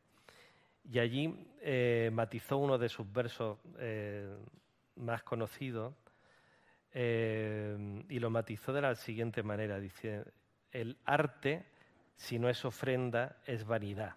y 0.90 0.98
allí 0.98 1.46
eh, 1.60 2.08
matizó 2.10 2.56
uno 2.56 2.78
de 2.78 2.88
sus 2.88 3.12
versos 3.12 3.58
eh, 3.78 4.34
más 4.94 5.22
conocidos, 5.24 5.92
eh, 6.90 8.02
y 8.08 8.18
lo 8.18 8.30
matizó 8.30 8.72
de 8.72 8.80
la 8.80 8.94
siguiente 8.94 9.42
manera, 9.42 9.78
dice, 9.78 10.24
el 10.72 10.96
arte, 11.04 11.66
si 12.14 12.38
no 12.38 12.48
es 12.48 12.64
ofrenda, 12.64 13.36
es 13.44 13.66
vanidad. 13.66 14.14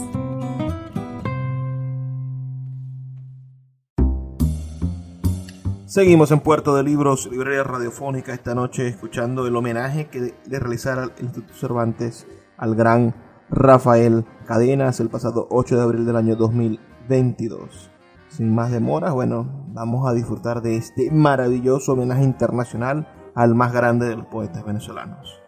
Seguimos 5.87 6.31
en 6.31 6.41
Puerto 6.41 6.75
de 6.75 6.83
Libros, 6.83 7.29
librería 7.31 7.65
radiofónica, 7.65 8.33
esta 8.33 8.55
noche 8.55 8.89
escuchando 8.89 9.47
el 9.47 9.55
homenaje 9.55 10.09
que 10.09 10.35
le 10.47 10.59
realizara 10.59 11.05
el 11.05 11.13
Instituto 11.21 11.53
Cervantes 11.53 12.27
al 12.57 12.75
gran 12.75 13.15
Rafael 13.51 14.25
Cadenas 14.47 15.01
el 15.01 15.11
pasado 15.11 15.47
8 15.51 15.77
de 15.77 15.83
abril 15.83 16.07
del 16.07 16.17
año 16.17 16.37
2022. 16.37 17.92
Sin 18.33 18.55
más 18.55 18.73
demoras, 18.73 19.13
bueno, 19.13 19.47
vamos 19.75 20.09
a 20.09 20.15
disfrutar 20.15 20.63
de 20.63 20.77
este 20.77 21.11
maravilloso 21.11 21.93
homenaje 21.93 22.25
internacional 22.25 23.07
al 23.35 23.55
más 23.55 23.75
grande 23.75 24.09
de 24.09 24.17
los 24.17 24.25
poetas 24.25 24.65
venezolanos. 24.65 25.39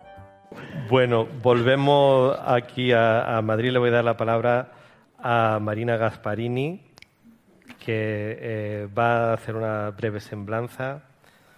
Bueno, 0.90 1.26
volvemos 1.42 2.36
aquí 2.44 2.92
a, 2.92 3.40
Madrid. 3.42 3.70
Le 3.70 3.78
voy 3.78 3.88
a 3.88 3.92
dar 3.92 4.04
la 4.04 4.18
palabra 4.18 4.72
a 5.18 5.60
Marina 5.62 5.96
Gasparini, 5.96 6.82
que 7.78 8.36
eh, 8.38 8.88
va 8.96 9.30
a 9.30 9.32
hacer 9.32 9.56
una 9.56 9.88
breve 9.92 10.20
semblanza. 10.20 11.04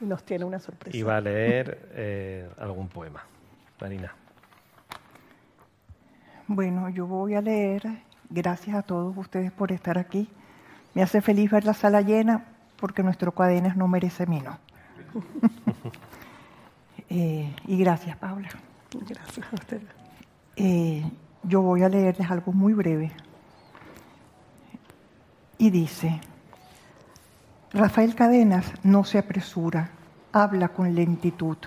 Y 0.00 0.04
nos 0.04 0.22
tiene 0.22 0.44
una 0.44 0.60
sorpresa. 0.60 0.96
Y 0.96 1.02
va 1.02 1.16
a 1.16 1.20
leer 1.20 1.88
eh, 1.94 2.48
algún 2.56 2.86
poema. 2.86 3.24
Marina. 3.80 4.14
Bueno, 6.46 6.88
yo 6.88 7.08
voy 7.08 7.34
a 7.34 7.40
leer, 7.40 7.82
gracias 8.30 8.76
a 8.76 8.82
todos 8.82 9.16
ustedes 9.16 9.50
por 9.50 9.72
estar 9.72 9.98
aquí. 9.98 10.30
Me 10.96 11.02
hace 11.02 11.20
feliz 11.20 11.50
ver 11.50 11.66
la 11.66 11.74
sala 11.74 12.00
llena 12.00 12.46
porque 12.78 13.02
nuestro 13.02 13.30
Cadenas 13.32 13.76
no 13.76 13.86
merece 13.86 14.26
menos. 14.26 14.56
Eh, 17.08 17.54
y 17.68 17.78
gracias, 17.78 18.16
Paula. 18.16 18.48
Gracias 19.08 19.46
a 19.52 19.54
usted. 19.54 19.80
yo 21.44 21.62
voy 21.62 21.84
a 21.84 21.88
leerles 21.88 22.28
algo 22.28 22.52
muy 22.52 22.74
breve 22.74 23.12
y 25.56 25.70
dice, 25.70 26.20
Rafael 27.72 28.16
Cadenas 28.16 28.66
no 28.82 29.04
se 29.04 29.18
apresura, 29.18 29.90
habla 30.32 30.70
con 30.70 30.92
lentitud. 30.96 31.58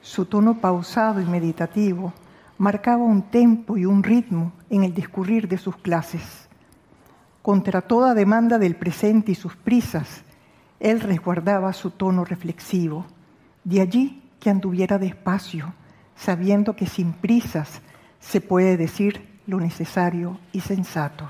Su 0.00 0.24
tono 0.24 0.58
pausado 0.58 1.20
y 1.20 1.26
meditativo 1.26 2.14
marcaba 2.56 3.04
un 3.04 3.24
tempo 3.24 3.76
y 3.76 3.84
un 3.84 4.02
ritmo 4.02 4.52
en 4.70 4.84
el 4.84 4.94
discurrir 4.94 5.48
de 5.48 5.58
sus 5.58 5.76
clases. 5.76 6.49
Contra 7.42 7.80
toda 7.80 8.14
demanda 8.14 8.58
del 8.58 8.76
presente 8.76 9.32
y 9.32 9.34
sus 9.34 9.56
prisas, 9.56 10.22
él 10.78 11.00
resguardaba 11.00 11.72
su 11.72 11.90
tono 11.90 12.24
reflexivo. 12.24 13.06
De 13.64 13.80
allí 13.80 14.22
que 14.40 14.50
anduviera 14.50 14.98
despacio, 14.98 15.74
sabiendo 16.16 16.76
que 16.76 16.86
sin 16.86 17.12
prisas 17.12 17.80
se 18.18 18.40
puede 18.40 18.76
decir 18.76 19.40
lo 19.46 19.58
necesario 19.58 20.38
y 20.52 20.60
sensato. 20.60 21.28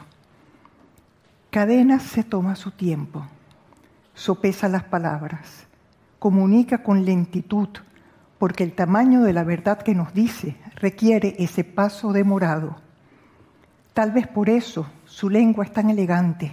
Cadenas 1.51 2.03
se 2.03 2.23
toma 2.23 2.55
su 2.55 2.71
tiempo, 2.71 3.27
sopesa 4.15 4.69
las 4.69 4.85
palabras, 4.85 5.67
comunica 6.19 6.83
con 6.83 7.05
lentitud, 7.05 7.69
porque 8.39 8.65
el 8.65 8.73
tamaño 8.73 9.23
de 9.23 9.33
la 9.33 9.45
verdad 9.45 9.83
que 9.83 9.95
nos 9.95 10.15
dice 10.15 10.57
requiere 10.77 11.35
ese 11.39 11.65
paso 11.65 12.13
demorado. 12.13 12.77
Tal 13.95 14.13
vez 14.13 14.27
por 14.29 14.49
eso 14.49 14.87
su 15.21 15.29
lengua 15.29 15.67
es 15.67 15.73
tan 15.75 15.91
elegante, 15.91 16.51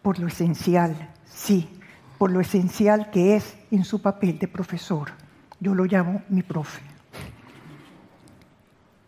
por 0.00 0.18
lo 0.18 0.28
esencial, 0.28 1.10
sí, 1.26 1.68
por 2.16 2.30
lo 2.30 2.40
esencial 2.40 3.10
que 3.10 3.36
es 3.36 3.58
en 3.70 3.84
su 3.84 4.00
papel 4.00 4.38
de 4.38 4.48
profesor. 4.48 5.10
Yo 5.60 5.74
lo 5.74 5.84
llamo 5.84 6.22
mi 6.30 6.42
profe. 6.42 6.80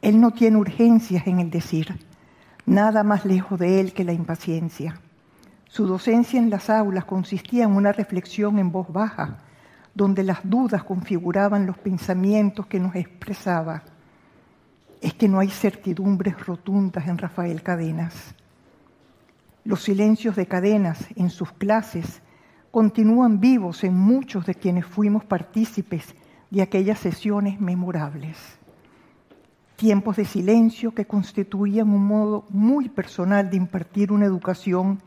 Él 0.02 0.20
no 0.20 0.32
tiene 0.32 0.58
urgencias 0.58 1.26
en 1.26 1.40
el 1.40 1.48
decir, 1.48 1.98
nada 2.66 3.02
más 3.02 3.24
lejos 3.24 3.58
de 3.58 3.80
él 3.80 3.94
que 3.94 4.04
la 4.04 4.12
impaciencia. 4.12 5.00
Su 5.68 5.86
docencia 5.86 6.38
en 6.38 6.50
las 6.50 6.68
aulas 6.68 7.06
consistía 7.06 7.64
en 7.64 7.74
una 7.74 7.92
reflexión 7.92 8.58
en 8.58 8.72
voz 8.72 8.92
baja, 8.92 9.38
donde 9.94 10.22
las 10.22 10.40
dudas 10.44 10.84
configuraban 10.84 11.64
los 11.64 11.78
pensamientos 11.78 12.66
que 12.66 12.78
nos 12.78 12.94
expresaba. 12.94 13.84
Es 15.00 15.14
que 15.14 15.28
no 15.28 15.40
hay 15.40 15.48
certidumbres 15.48 16.38
rotundas 16.44 17.08
en 17.08 17.16
Rafael 17.16 17.62
Cadenas. 17.62 18.34
Los 19.64 19.84
silencios 19.84 20.34
de 20.34 20.46
Cadenas 20.46 21.06
en 21.14 21.30
sus 21.30 21.52
clases 21.52 22.20
continúan 22.72 23.38
vivos 23.38 23.84
en 23.84 23.96
muchos 23.96 24.44
de 24.44 24.56
quienes 24.56 24.86
fuimos 24.86 25.24
partícipes 25.24 26.16
de 26.50 26.62
aquellas 26.62 26.98
sesiones 26.98 27.60
memorables. 27.60 28.36
Tiempos 29.76 30.16
de 30.16 30.24
silencio 30.24 30.92
que 30.94 31.06
constituían 31.06 31.90
un 31.90 32.04
modo 32.04 32.44
muy 32.48 32.88
personal 32.88 33.50
de 33.50 33.56
impartir 33.56 34.10
una 34.10 34.26
educación 34.26 35.00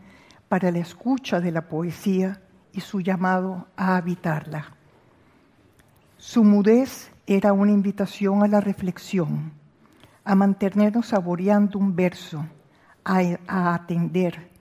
para 0.47 0.71
la 0.71 0.79
escucha 0.79 1.41
de 1.41 1.51
la 1.51 1.67
poesía 1.67 2.41
y 2.71 2.79
su 2.79 3.01
llamado 3.01 3.67
a 3.75 3.97
habitarla. 3.97 4.73
Su 6.17 6.45
mudez 6.45 7.11
era 7.27 7.51
una 7.51 7.71
invitación 7.71 8.43
a 8.43 8.47
la 8.47 8.61
reflexión, 8.61 9.51
a 10.23 10.33
mantenernos 10.33 11.07
saboreando 11.07 11.77
un 11.77 11.95
verso, 11.95 12.45
a, 13.05 13.73
atender, 13.73 14.51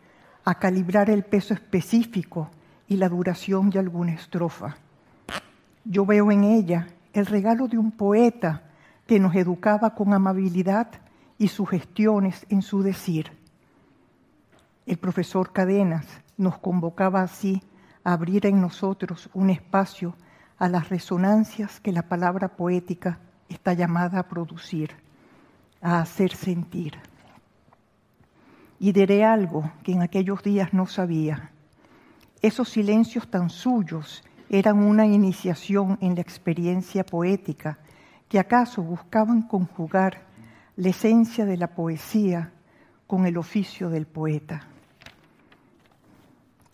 a 0.44 0.54
calibrar 0.54 1.10
el 1.10 1.24
peso 1.24 1.54
específico 1.54 2.50
y 2.86 2.96
la 2.96 3.08
duración 3.08 3.70
de 3.70 3.80
alguna 3.80 4.12
estrofa. 4.12 4.76
Yo 5.84 6.06
veo 6.06 6.30
en 6.30 6.44
ella 6.44 6.86
el 7.12 7.26
regalo 7.26 7.66
de 7.66 7.78
un 7.78 7.90
poeta 7.90 8.62
que 9.06 9.18
nos 9.18 9.34
educaba 9.34 9.94
con 9.94 10.12
amabilidad 10.12 10.88
y 11.38 11.48
sugestiones 11.48 12.46
en 12.48 12.62
su 12.62 12.82
decir 12.82 13.32
el 14.86 14.98
profesor 14.98 15.52
Cadenas 15.52 16.06
nos 16.36 16.58
convocaba 16.58 17.22
así 17.22 17.62
a 18.02 18.12
abrir 18.12 18.44
en 18.46 18.60
nosotros 18.60 19.30
un 19.32 19.48
espacio 19.48 20.14
a 20.58 20.68
las 20.68 20.90
resonancias 20.90 21.80
que 21.80 21.92
la 21.92 22.02
palabra 22.02 22.48
poética 22.48 23.18
está 23.48 23.72
llamada 23.72 24.18
a 24.18 24.28
producir, 24.28 24.90
a 25.80 26.00
hacer 26.00 26.34
sentir. 26.34 26.98
Y 28.84 28.92
diré 28.92 29.24
algo 29.24 29.72
que 29.82 29.92
en 29.92 30.02
aquellos 30.02 30.42
días 30.42 30.74
no 30.74 30.84
sabía. 30.86 31.50
Esos 32.42 32.68
silencios 32.68 33.30
tan 33.30 33.48
suyos 33.48 34.22
eran 34.50 34.78
una 34.78 35.06
iniciación 35.06 35.96
en 36.02 36.14
la 36.14 36.20
experiencia 36.20 37.04
poética 37.04 37.78
que 38.28 38.38
acaso 38.38 38.82
buscaban 38.82 39.42
conjugar 39.42 40.26
la 40.76 40.90
esencia 40.90 41.46
de 41.46 41.56
la 41.56 41.68
poesía 41.68 42.52
con 43.06 43.24
el 43.24 43.38
oficio 43.38 43.88
del 43.88 44.06
poeta 44.06 44.68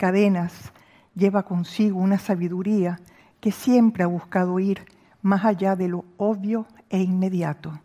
cadenas 0.00 0.72
lleva 1.14 1.42
consigo 1.42 1.98
una 1.98 2.18
sabiduría 2.18 2.98
que 3.38 3.52
siempre 3.52 4.02
ha 4.02 4.06
buscado 4.06 4.58
ir 4.58 4.86
más 5.20 5.44
allá 5.44 5.76
de 5.76 5.88
lo 5.88 6.06
obvio 6.16 6.64
e 6.88 7.02
inmediato. 7.02 7.78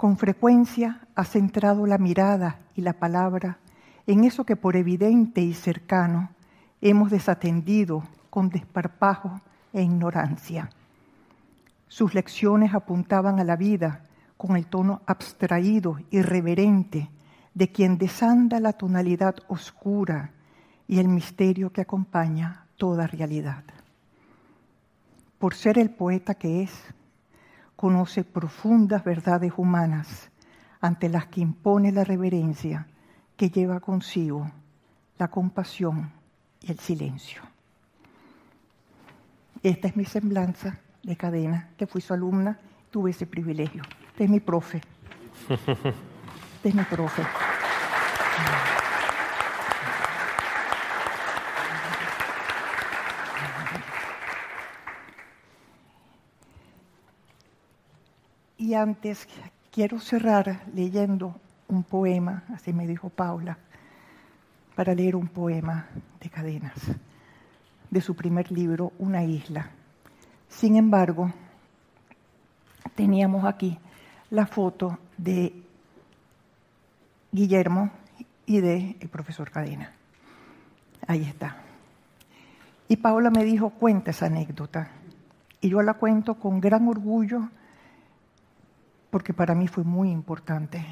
Con 0.00 0.16
frecuencia 0.16 0.98
ha 1.14 1.26
centrado 1.26 1.84
la 1.84 1.98
mirada 1.98 2.58
y 2.74 2.80
la 2.80 2.94
palabra 2.94 3.58
en 4.06 4.24
eso 4.24 4.46
que 4.46 4.56
por 4.56 4.74
evidente 4.76 5.42
y 5.42 5.52
cercano 5.52 6.30
hemos 6.80 7.10
desatendido 7.10 8.04
con 8.30 8.48
desparpajo 8.48 9.42
e 9.74 9.82
ignorancia. 9.82 10.70
Sus 11.86 12.14
lecciones 12.14 12.72
apuntaban 12.72 13.40
a 13.40 13.44
la 13.44 13.56
vida 13.56 14.06
con 14.38 14.56
el 14.56 14.64
tono 14.64 15.02
abstraído 15.04 15.98
y 16.10 16.22
reverente 16.22 17.10
de 17.52 17.70
quien 17.70 17.98
desanda 17.98 18.58
la 18.58 18.72
tonalidad 18.72 19.36
oscura 19.48 20.30
y 20.88 20.98
el 20.98 21.08
misterio 21.08 21.74
que 21.74 21.82
acompaña 21.82 22.64
toda 22.78 23.06
realidad. 23.06 23.64
Por 25.38 25.54
ser 25.54 25.78
el 25.78 25.90
poeta 25.90 26.36
que 26.36 26.62
es, 26.62 26.72
conoce 27.80 28.24
profundas 28.24 29.02
verdades 29.02 29.54
humanas 29.56 30.30
ante 30.82 31.08
las 31.08 31.28
que 31.28 31.40
impone 31.40 31.90
la 31.92 32.04
reverencia 32.04 32.86
que 33.38 33.48
lleva 33.48 33.80
consigo 33.80 34.52
la 35.16 35.28
compasión 35.28 36.12
y 36.60 36.72
el 36.72 36.78
silencio. 36.78 37.40
Esta 39.62 39.88
es 39.88 39.96
mi 39.96 40.04
semblanza 40.04 40.78
de 41.02 41.16
cadena, 41.16 41.70
que 41.78 41.86
fui 41.86 42.02
su 42.02 42.12
alumna, 42.12 42.60
tuve 42.90 43.12
ese 43.12 43.24
privilegio. 43.24 43.82
Este 44.08 44.24
es 44.24 44.30
mi 44.30 44.40
profe. 44.40 44.82
Este 45.48 46.68
es 46.68 46.74
mi 46.74 46.82
profe. 46.82 47.22
Antes 58.74 59.28
quiero 59.70 59.98
cerrar 59.98 60.62
leyendo 60.74 61.34
un 61.68 61.82
poema, 61.82 62.44
así 62.54 62.72
me 62.72 62.86
dijo 62.86 63.08
Paula, 63.08 63.58
para 64.74 64.94
leer 64.94 65.16
un 65.16 65.28
poema 65.28 65.86
de 66.20 66.30
cadenas, 66.30 66.74
de 67.90 68.00
su 68.00 68.14
primer 68.14 68.50
libro, 68.50 68.92
Una 68.98 69.24
isla. 69.24 69.70
Sin 70.48 70.76
embargo, 70.76 71.32
teníamos 72.94 73.44
aquí 73.44 73.78
la 74.30 74.46
foto 74.46 74.98
de 75.16 75.52
Guillermo 77.32 77.90
y 78.46 78.60
de 78.60 78.96
el 79.00 79.08
profesor 79.08 79.50
Cadena. 79.50 79.92
Ahí 81.06 81.22
está. 81.22 81.56
Y 82.88 82.96
Paula 82.96 83.30
me 83.30 83.44
dijo, 83.44 83.70
cuenta 83.70 84.10
esa 84.10 84.26
anécdota. 84.26 84.90
Y 85.60 85.68
yo 85.68 85.82
la 85.82 85.94
cuento 85.94 86.34
con 86.34 86.60
gran 86.60 86.88
orgullo 86.88 87.48
porque 89.10 89.34
para 89.34 89.54
mí 89.54 89.68
fue 89.68 89.84
muy 89.84 90.10
importante. 90.10 90.84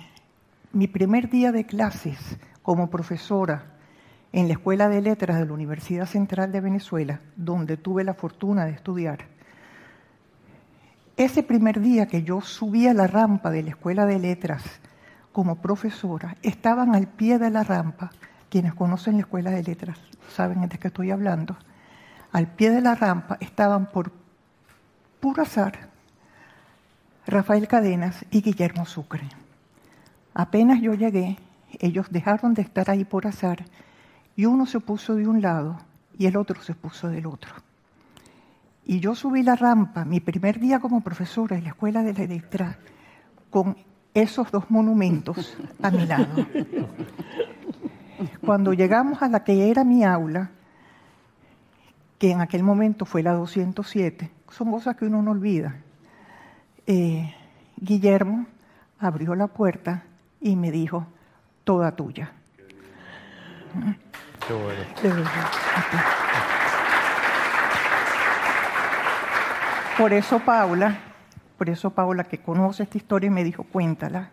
Mi 0.73 0.87
primer 0.87 1.31
día 1.31 1.53
de 1.53 1.65
clases 1.65 2.39
como 2.63 2.91
profesora 2.91 3.65
en 4.33 4.49
la 4.49 4.55
Escuela 4.55 4.89
de 4.89 5.01
Letras 5.01 5.39
de 5.39 5.47
la 5.47 5.53
Universidad 5.53 6.07
Central 6.07 6.53
de 6.53 6.61
Venezuela, 6.61 7.21
donde 7.37 7.77
tuve 7.77 8.05
la 8.05 8.15
fortuna 8.15 8.67
de 8.67 8.73
estudiar, 8.73 9.27
ese 11.17 11.43
primer 11.43 11.81
día 11.81 12.07
que 12.07 12.23
yo 12.23 12.41
subí 12.41 12.87
a 12.87 12.95
la 12.95 13.07
rampa 13.07 13.51
de 13.51 13.63
la 13.63 13.71
Escuela 13.71 14.07
de 14.07 14.19
Letras 14.19 14.63
como 15.33 15.57
profesora, 15.57 16.37
estaban 16.43 16.95
al 16.95 17.09
pie 17.09 17.39
de 17.39 17.51
la 17.51 17.65
rampa, 17.65 18.11
quienes 18.49 18.75
conocen 18.75 19.15
la 19.15 19.21
Escuela 19.21 19.51
de 19.51 19.63
Letras 19.63 19.99
saben 20.29 20.69
de 20.69 20.79
qué 20.79 20.89
estoy 20.89 21.11
hablando, 21.11 21.57
al 22.33 22.47
pie 22.47 22.71
de 22.71 22.81
la 22.81 22.95
rampa 22.95 23.39
estaban 23.41 23.87
por 23.87 24.13
puro 25.21 25.43
azar 25.43 25.89
Rafael 27.29 27.69
Cadenas 27.69 28.25
y 28.31 28.41
Guillermo 28.41 28.87
Sucre. 28.87 29.29
Apenas 30.33 30.81
yo 30.81 30.95
llegué, 30.95 31.37
ellos 31.79 32.07
dejaron 32.09 32.55
de 32.55 32.63
estar 32.63 32.89
ahí 32.91 33.05
por 33.05 33.27
azar 33.27 33.67
y 34.35 34.47
uno 34.47 34.65
se 34.65 34.81
puso 34.81 35.15
de 35.15 35.29
un 35.29 35.43
lado 35.43 35.79
y 36.17 36.25
el 36.25 36.39
otro 36.39 36.63
se 36.63 36.73
puso 36.75 37.11
del 37.11 37.27
otro. 37.27 37.53
Y 38.87 39.01
yo 39.01 39.15
subí 39.15 39.43
la 39.43 39.57
rampa, 39.57 40.07
mi 40.07 40.21
primer 40.21 40.59
día 40.59 40.81
como 40.81 41.03
profesora 41.03 41.59
en 41.59 41.65
la 41.65 41.71
Escuela 41.71 42.03
de 42.03 42.15
la 42.15 42.23
Electra, 42.23 42.79
con 43.51 43.77
esos 44.15 44.51
dos 44.51 44.71
monumentos 44.71 45.55
a 45.83 45.91
mi 45.91 46.07
lado. 46.07 46.47
Cuando 48.41 48.73
llegamos 48.73 49.21
a 49.21 49.29
la 49.29 49.45
que 49.45 49.71
era 49.71 49.85
mi 49.85 50.03
aula, 50.03 50.51
que 52.19 52.31
en 52.31 52.41
aquel 52.41 52.63
momento 52.63 53.05
fue 53.05 53.23
la 53.23 53.35
207, 53.35 54.31
son 54.49 54.71
cosas 54.71 54.97
que 54.97 55.05
uno 55.05 55.21
no 55.21 55.33
olvida. 55.33 55.83
Eh, 56.91 57.35
Guillermo 57.77 58.47
abrió 58.99 59.35
la 59.35 59.49
puerta 59.49 60.05
y 60.41 60.57
me 60.57 60.71
dijo, 60.71 61.07
toda 61.63 61.95
tuya. 61.95 62.33
Qué 64.47 64.55
bueno. 64.55 65.31
Por 69.99 70.15
eso 70.15 70.39
Paula, 70.39 70.99
por 71.59 71.69
eso 71.69 71.91
Paula 71.91 72.25
que 72.25 72.39
conoce 72.39 72.85
esta 72.85 72.97
historia 72.97 73.31
me 73.31 73.45
dijo, 73.45 73.65
cuéntala, 73.65 74.31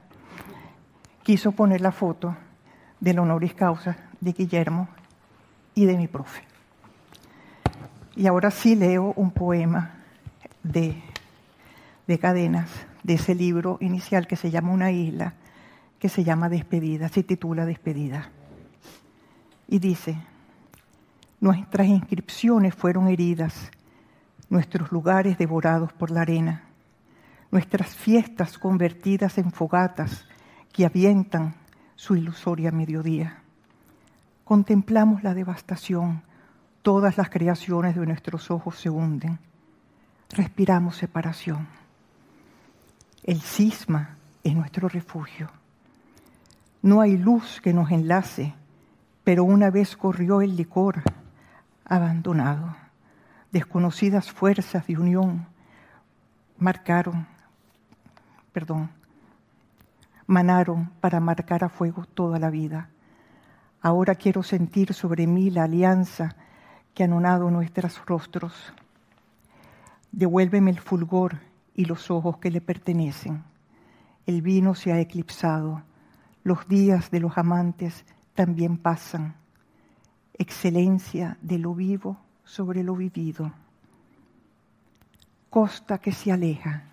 quiso 1.24 1.52
poner 1.52 1.82
la 1.82 1.92
foto 1.92 2.38
del 3.02 3.20
honoris 3.20 3.54
causa 3.54 3.98
de 4.22 4.32
Guillermo 4.32 4.88
y 5.74 5.84
de 5.84 5.98
mi 5.98 6.08
profe. 6.08 6.42
Y 8.16 8.28
ahora 8.28 8.50
sí 8.50 8.78
leo 8.78 9.12
un 9.18 9.32
poema 9.32 9.92
de, 10.64 11.04
de 12.08 12.20
Cadenas, 12.20 12.70
de 13.04 13.16
ese 13.16 13.36
libro 13.36 13.78
inicial 13.82 14.28
que 14.28 14.36
se 14.36 14.52
llama 14.52 14.72
Una 14.72 14.92
isla, 14.92 15.34
que 16.00 16.10
se 16.10 16.24
llama 16.24 16.50
Despedida, 16.50 17.10
se 17.10 17.24
titula 17.24 17.66
Despedida. 17.66 18.30
Y 19.68 19.80
dice, 19.80 20.18
nuestras 21.40 21.88
inscripciones 21.88 22.76
fueron 22.76 23.08
heridas 23.08 23.72
nuestros 24.50 24.92
lugares 24.92 25.38
devorados 25.38 25.92
por 25.94 26.12
la 26.12 26.22
arena, 26.22 26.64
nuestras 27.52 27.96
fiestas 27.96 28.58
convertidas 28.58 29.38
en 29.38 29.52
fogatas 29.52 30.28
que 30.72 30.86
avientan 30.86 31.56
su 31.96 32.16
ilusoria 32.16 32.72
mediodía. 32.72 33.42
Contemplamos 34.44 35.24
la 35.24 35.34
devastación, 35.34 36.22
todas 36.82 37.18
las 37.18 37.30
creaciones 37.30 37.96
de 37.96 38.06
nuestros 38.06 38.52
ojos 38.52 38.78
se 38.78 38.90
hunden. 38.90 39.40
Respiramos 40.30 40.98
separación. 40.98 41.68
El 43.26 43.42
cisma 43.42 44.16
es 44.44 44.56
nuestro 44.56 44.88
refugio. 44.88 45.50
No 46.82 47.02
hay 47.02 47.18
luz 47.18 47.60
que 47.60 47.74
nos 47.74 47.92
enlace, 47.92 48.54
pero 49.26 49.44
una 49.44 49.70
vez 49.72 49.98
corrió 49.98 50.42
el 50.42 50.56
licor 50.56 51.02
abandonado 51.84 52.76
desconocidas 53.56 54.34
fuerzas 54.34 54.86
de 54.86 54.98
unión 54.98 55.48
marcaron, 56.58 57.26
perdón, 58.52 58.90
manaron 60.28 60.92
para 61.00 61.22
marcar 61.22 61.64
a 61.64 61.70
fuego 61.70 62.06
toda 62.06 62.38
la 62.38 62.50
vida. 62.50 62.90
Ahora 63.82 64.16
quiero 64.16 64.44
sentir 64.44 64.94
sobre 64.94 65.26
mí 65.26 65.52
la 65.52 65.64
alianza 65.64 66.36
que 66.94 67.06
anonado 67.06 67.50
nuestros 67.50 68.06
rostros. 68.06 68.74
Devuélveme 70.12 70.72
el 70.72 70.82
fulgor 70.82 71.38
y 71.76 71.86
los 71.86 72.10
ojos 72.10 72.38
que 72.38 72.52
le 72.52 72.62
pertenecen. 72.62 73.44
El 74.26 74.42
vino 74.42 74.76
se 74.76 74.92
ha 74.92 75.00
eclipsado. 75.00 75.84
Los 76.44 76.68
días 76.68 77.12
de 77.12 77.20
los 77.20 77.38
amantes 77.38 78.06
también 78.34 78.78
pasan. 78.78 79.36
Excelencia 80.34 81.38
de 81.42 81.60
lo 81.60 81.74
vivo 81.74 82.18
sobre 82.44 82.84
lo 82.84 82.96
vivido. 82.96 83.52
Costa 85.50 86.00
que 86.00 86.12
se 86.12 86.32
aleja, 86.32 86.84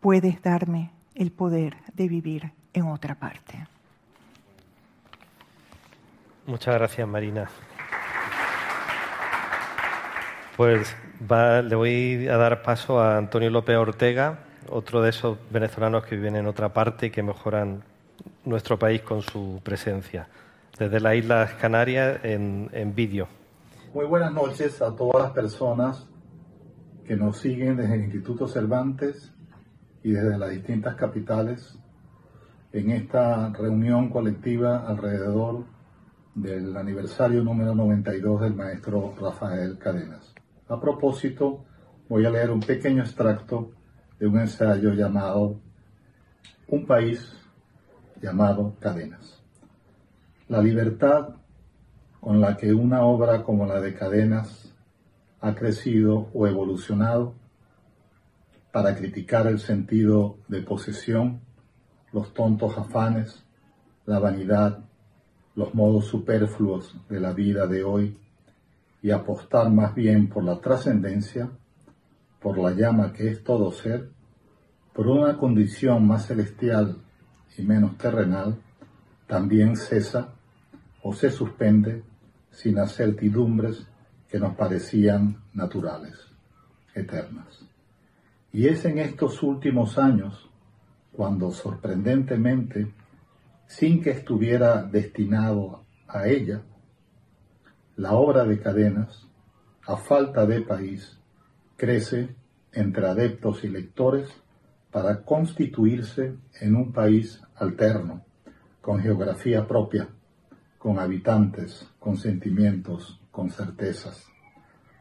puedes 0.00 0.42
darme 0.42 0.90
el 1.14 1.30
poder 1.30 1.76
de 1.94 2.08
vivir 2.08 2.52
en 2.72 2.86
otra 2.86 3.14
parte. 3.14 3.66
Muchas 6.46 6.74
gracias, 6.74 7.06
Marina. 7.06 7.48
Pues 10.60 10.94
le 11.30 11.74
voy 11.74 12.28
a 12.28 12.36
dar 12.36 12.60
paso 12.60 13.00
a 13.00 13.16
Antonio 13.16 13.48
López 13.48 13.78
Ortega, 13.78 14.40
otro 14.68 15.00
de 15.00 15.08
esos 15.08 15.38
venezolanos 15.50 16.04
que 16.04 16.16
viven 16.16 16.36
en 16.36 16.46
otra 16.46 16.68
parte 16.74 17.06
y 17.06 17.10
que 17.10 17.22
mejoran 17.22 17.82
nuestro 18.44 18.78
país 18.78 19.00
con 19.00 19.22
su 19.22 19.62
presencia, 19.64 20.28
desde 20.78 21.00
las 21.00 21.14
Islas 21.14 21.54
Canarias 21.54 22.20
en, 22.24 22.68
en 22.74 22.94
vídeo. 22.94 23.26
Muy 23.94 24.04
buenas 24.04 24.34
noches 24.34 24.82
a 24.82 24.94
todas 24.94 25.22
las 25.22 25.32
personas 25.32 26.06
que 27.06 27.16
nos 27.16 27.38
siguen 27.38 27.78
desde 27.78 27.94
el 27.94 28.02
Instituto 28.02 28.46
Cervantes 28.46 29.32
y 30.02 30.10
desde 30.10 30.36
las 30.36 30.50
distintas 30.50 30.94
capitales 30.94 31.78
en 32.74 32.90
esta 32.90 33.48
reunión 33.54 34.10
colectiva 34.10 34.86
alrededor 34.86 35.64
del 36.34 36.76
aniversario 36.76 37.42
número 37.42 37.74
92 37.74 38.42
del 38.42 38.54
maestro 38.54 39.14
Rafael 39.18 39.78
Cadenas. 39.78 40.29
A 40.70 40.80
propósito, 40.80 41.64
voy 42.08 42.24
a 42.24 42.30
leer 42.30 42.52
un 42.52 42.60
pequeño 42.60 43.02
extracto 43.02 43.72
de 44.20 44.28
un 44.28 44.38
ensayo 44.38 44.92
llamado 44.92 45.58
Un 46.68 46.86
país 46.86 47.36
llamado 48.22 48.76
Cadenas. 48.78 49.42
La 50.46 50.62
libertad 50.62 51.30
con 52.20 52.40
la 52.40 52.56
que 52.56 52.72
una 52.72 53.02
obra 53.02 53.42
como 53.42 53.66
la 53.66 53.80
de 53.80 53.94
Cadenas 53.94 54.72
ha 55.40 55.56
crecido 55.56 56.28
o 56.32 56.46
evolucionado 56.46 57.34
para 58.70 58.94
criticar 58.94 59.48
el 59.48 59.58
sentido 59.58 60.36
de 60.46 60.62
posesión, 60.62 61.40
los 62.12 62.32
tontos 62.32 62.78
afanes, 62.78 63.44
la 64.06 64.20
vanidad, 64.20 64.84
los 65.56 65.74
modos 65.74 66.04
superfluos 66.04 66.94
de 67.08 67.18
la 67.18 67.32
vida 67.32 67.66
de 67.66 67.82
hoy 67.82 68.16
y 69.02 69.10
apostar 69.10 69.70
más 69.70 69.94
bien 69.94 70.28
por 70.28 70.44
la 70.44 70.60
trascendencia, 70.60 71.50
por 72.40 72.58
la 72.58 72.72
llama 72.72 73.12
que 73.12 73.28
es 73.28 73.42
todo 73.42 73.72
ser, 73.72 74.10
por 74.92 75.08
una 75.08 75.36
condición 75.36 76.06
más 76.06 76.26
celestial 76.26 76.96
y 77.56 77.62
menos 77.62 77.96
terrenal, 77.96 78.56
también 79.26 79.76
cesa 79.76 80.34
o 81.02 81.14
se 81.14 81.30
suspende 81.30 82.02
sin 82.50 82.74
las 82.74 82.94
certidumbres 82.94 83.86
que 84.28 84.38
nos 84.38 84.54
parecían 84.56 85.36
naturales, 85.54 86.14
eternas. 86.94 87.64
Y 88.52 88.66
es 88.66 88.84
en 88.84 88.98
estos 88.98 89.42
últimos 89.42 89.98
años 89.98 90.50
cuando 91.12 91.50
sorprendentemente, 91.50 92.92
sin 93.66 94.02
que 94.02 94.10
estuviera 94.10 94.82
destinado 94.82 95.84
a 96.08 96.26
ella, 96.26 96.62
la 98.00 98.14
obra 98.14 98.44
de 98.46 98.58
cadenas, 98.58 99.28
a 99.86 99.94
falta 99.94 100.46
de 100.46 100.62
país, 100.62 101.18
crece 101.76 102.34
entre 102.72 103.06
adeptos 103.06 103.62
y 103.62 103.68
lectores 103.68 104.30
para 104.90 105.22
constituirse 105.22 106.34
en 106.62 106.76
un 106.76 106.92
país 106.94 107.42
alterno, 107.56 108.24
con 108.80 109.00
geografía 109.00 109.68
propia, 109.68 110.08
con 110.78 110.98
habitantes, 110.98 111.86
con 111.98 112.16
sentimientos, 112.16 113.20
con 113.30 113.50
certezas. 113.50 114.24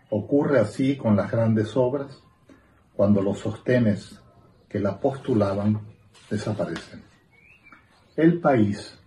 Ocurre 0.09 0.59
así 0.59 0.97
con 0.97 1.15
las 1.15 1.31
grandes 1.31 1.77
obras 1.77 2.21
cuando 2.93 3.21
los 3.21 3.39
sostenes 3.39 4.21
que 4.67 4.81
la 4.81 4.99
postulaban 4.99 5.79
desaparecen. 6.29 7.01
El 8.17 8.41
país, 8.41 8.99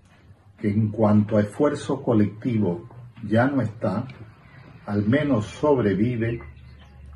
que 0.56 0.70
en 0.70 0.90
cuanto 0.90 1.36
a 1.36 1.42
esfuerzo 1.42 2.02
colectivo 2.02 2.88
ya 3.22 3.46
no 3.46 3.62
está, 3.62 4.06
al 4.86 5.06
menos 5.06 5.46
sobrevive 5.46 6.42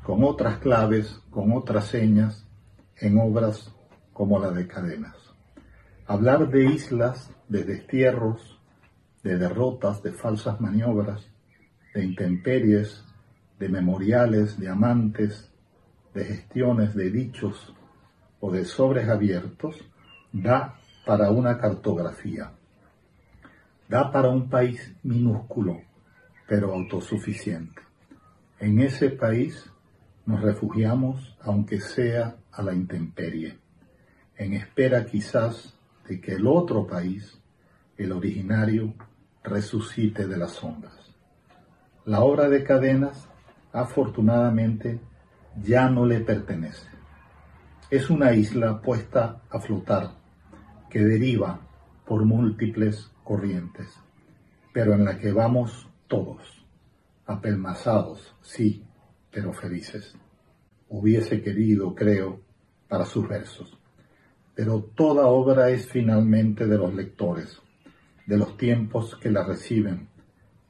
con 0.03 0.23
otras 0.23 0.57
claves, 0.59 1.21
con 1.29 1.51
otras 1.51 1.87
señas, 1.87 2.47
en 2.99 3.17
obras 3.19 3.73
como 4.13 4.39
la 4.39 4.51
de 4.51 4.67
Cadenas. 4.67 5.15
Hablar 6.05 6.49
de 6.49 6.65
islas, 6.65 7.29
de 7.49 7.63
destierros, 7.63 8.59
de 9.23 9.37
derrotas, 9.37 10.01
de 10.01 10.13
falsas 10.13 10.61
maniobras, 10.61 11.27
de 11.93 12.05
intemperies, 12.05 13.03
de 13.59 13.69
memoriales, 13.69 14.57
de 14.57 14.69
amantes, 14.69 15.51
de 16.13 16.23
gestiones, 16.23 16.95
de 16.95 17.11
dichos 17.11 17.73
o 18.39 18.51
de 18.51 18.65
sobres 18.65 19.09
abiertos, 19.09 19.75
da 20.31 20.79
para 21.05 21.31
una 21.31 21.57
cartografía. 21.57 22.51
Da 23.89 24.11
para 24.11 24.29
un 24.29 24.49
país 24.49 24.95
minúsculo, 25.03 25.81
pero 26.47 26.73
autosuficiente. 26.73 27.81
En 28.59 28.79
ese 28.79 29.09
país 29.09 29.69
nos 30.25 30.41
refugiamos, 30.41 31.37
aunque 31.41 31.79
sea 31.79 32.37
a 32.51 32.61
la 32.63 32.73
intemperie, 32.73 33.59
en 34.35 34.53
espera 34.53 35.05
quizás 35.05 35.77
de 36.07 36.19
que 36.19 36.33
el 36.33 36.47
otro 36.47 36.87
país, 36.87 37.39
el 37.97 38.11
originario, 38.11 38.93
resucite 39.43 40.27
de 40.27 40.37
las 40.37 40.51
sombras. 40.51 41.15
La 42.05 42.21
obra 42.21 42.49
de 42.49 42.63
cadenas, 42.63 43.29
afortunadamente, 43.73 44.99
ya 45.61 45.89
no 45.89 46.05
le 46.05 46.19
pertenece. 46.19 46.87
Es 47.89 48.09
una 48.09 48.33
isla 48.33 48.81
puesta 48.81 49.41
a 49.49 49.59
flotar, 49.59 50.11
que 50.89 51.03
deriva 51.03 51.59
por 52.05 52.25
múltiples 52.25 53.11
corrientes, 53.23 53.87
pero 54.73 54.93
en 54.93 55.05
la 55.05 55.17
que 55.17 55.31
vamos 55.31 55.87
todos, 56.07 56.65
apelmazados, 57.25 58.35
sí, 58.41 58.83
pero 59.31 59.53
felices. 59.53 60.15
Hubiese 60.89 61.41
querido, 61.41 61.93
creo, 61.93 62.41
para 62.87 63.05
sus 63.05 63.27
versos. 63.27 63.77
Pero 64.55 64.81
toda 64.95 65.27
obra 65.27 65.69
es 65.69 65.87
finalmente 65.87 66.65
de 66.65 66.77
los 66.77 66.93
lectores, 66.93 67.61
de 68.25 68.37
los 68.37 68.57
tiempos 68.57 69.15
que 69.17 69.29
la 69.29 69.43
reciben, 69.43 70.07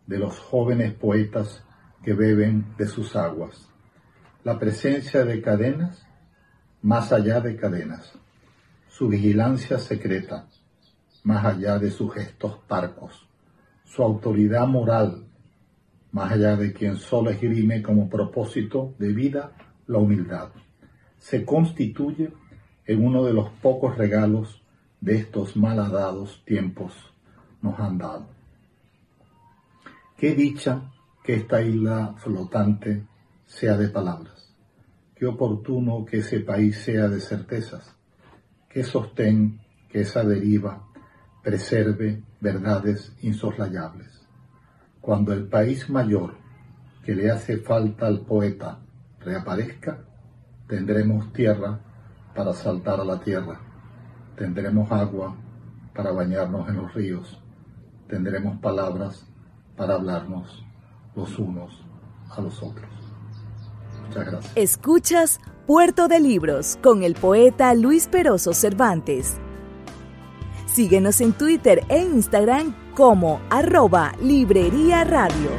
de 0.06 0.18
los 0.18 0.40
jóvenes 0.40 0.94
poetas 0.94 1.64
que 2.04 2.14
beben 2.14 2.76
de 2.78 2.88
sus 2.88 3.16
aguas. 3.16 3.70
La 4.44 4.58
presencia 4.58 5.26
de 5.26 5.42
cadenas, 5.42 6.06
más 6.82 7.12
allá 7.12 7.42
de 7.42 7.56
cadenas. 7.56 8.14
Su 8.88 9.08
vigilancia 9.08 9.78
secreta, 9.78 10.48
más 11.24 11.46
allá 11.46 11.78
de 11.78 11.92
sus 11.92 12.14
gestos 12.14 12.58
parcos. 12.68 13.28
Su 13.84 14.04
autoridad 14.04 14.68
moral, 14.68 15.27
más 16.12 16.32
allá 16.32 16.56
de 16.56 16.74
quien 16.74 16.98
solo 16.98 17.30
esgrime 17.30 17.82
como 17.82 18.10
propósito 18.10 18.96
de 18.98 19.14
vida 19.14 19.52
la 19.88 20.00
humildad, 20.00 20.50
se 21.18 21.46
constituye 21.46 22.32
en 22.86 23.06
uno 23.06 23.24
de 23.24 23.34
los 23.34 23.50
pocos 23.62 23.98
regalos 23.98 24.64
de 25.02 25.16
estos 25.16 25.56
malhadados 25.56 26.44
tiempos 26.46 26.94
nos 27.62 27.80
han 27.80 27.98
dado. 27.98 28.28
Qué 30.18 30.34
dicha 30.34 30.92
que 31.24 31.36
esta 31.36 31.62
isla 31.62 32.16
flotante 32.18 33.06
sea 33.46 33.78
de 33.78 33.90
palabras, 33.90 34.56
qué 35.16 35.26
oportuno 35.26 36.06
que 36.06 36.18
ese 36.20 36.40
país 36.40 36.78
sea 36.78 37.08
de 37.08 37.20
certezas, 37.20 37.96
qué 38.70 38.84
sostén 38.84 39.60
que 39.90 40.02
esa 40.02 40.24
deriva 40.24 40.88
preserve 41.44 42.24
verdades 42.40 43.14
insoslayables 43.22 44.17
cuando 45.08 45.32
el 45.32 45.48
país 45.48 45.90
mayor 45.90 46.36
que 47.06 47.16
le 47.16 47.32
hace 47.32 47.60
falta 47.60 48.08
al 48.08 48.20
poeta 48.26 48.80
reaparezca, 49.22 50.00
tendremos 50.68 51.32
tierra 51.32 51.80
para 52.36 52.52
saltar 52.52 53.00
a 53.00 53.06
la 53.06 53.18
tierra, 53.22 53.58
tendremos 54.36 54.92
agua 54.92 55.34
para 55.96 56.12
bañarnos 56.12 56.68
en 56.68 56.76
los 56.76 56.94
ríos, 56.94 57.42
tendremos 58.10 58.60
palabras 58.60 59.26
para 59.78 59.94
hablarnos 59.94 60.66
los 61.16 61.40
unos 61.40 61.72
a 62.30 62.42
los 62.42 62.62
otros. 62.62 62.92
Muchas 64.08 64.26
gracias. 64.26 64.58
Escuchas 64.58 65.40
Puerto 65.66 66.10
de 66.10 66.20
Libros 66.20 66.78
con 66.84 67.04
el 67.04 67.14
poeta 67.14 67.74
Luis 67.76 68.10
Peroso 68.10 68.54
Cervantes. 68.54 69.38
Síguenos 70.66 71.22
en 71.22 71.32
Twitter 71.32 71.86
e 71.88 72.00
Instagram 72.04 72.87
como 72.98 73.40
arroba 73.52 74.16
Librería 74.24 75.04
Radio. 75.04 75.52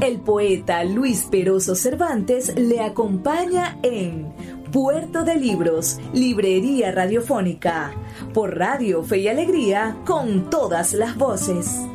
El 0.05 0.21
poeta 0.21 0.85
Luis 0.85 1.29
Peroso 1.31 1.75
Cervantes 1.75 2.55
le 2.59 2.83
acompaña 2.83 3.79
en 3.83 4.35
Puerto 4.71 5.25
de 5.25 5.35
Libros, 5.37 5.99
Librería 6.12 6.93
Radiofónica, 6.93 7.90
por 8.35 8.59
Radio 8.59 9.03
Fe 9.03 9.21
y 9.21 9.29
Alegría, 9.29 9.97
con 10.05 10.51
todas 10.51 10.93
las 10.93 11.17
voces. 11.17 11.88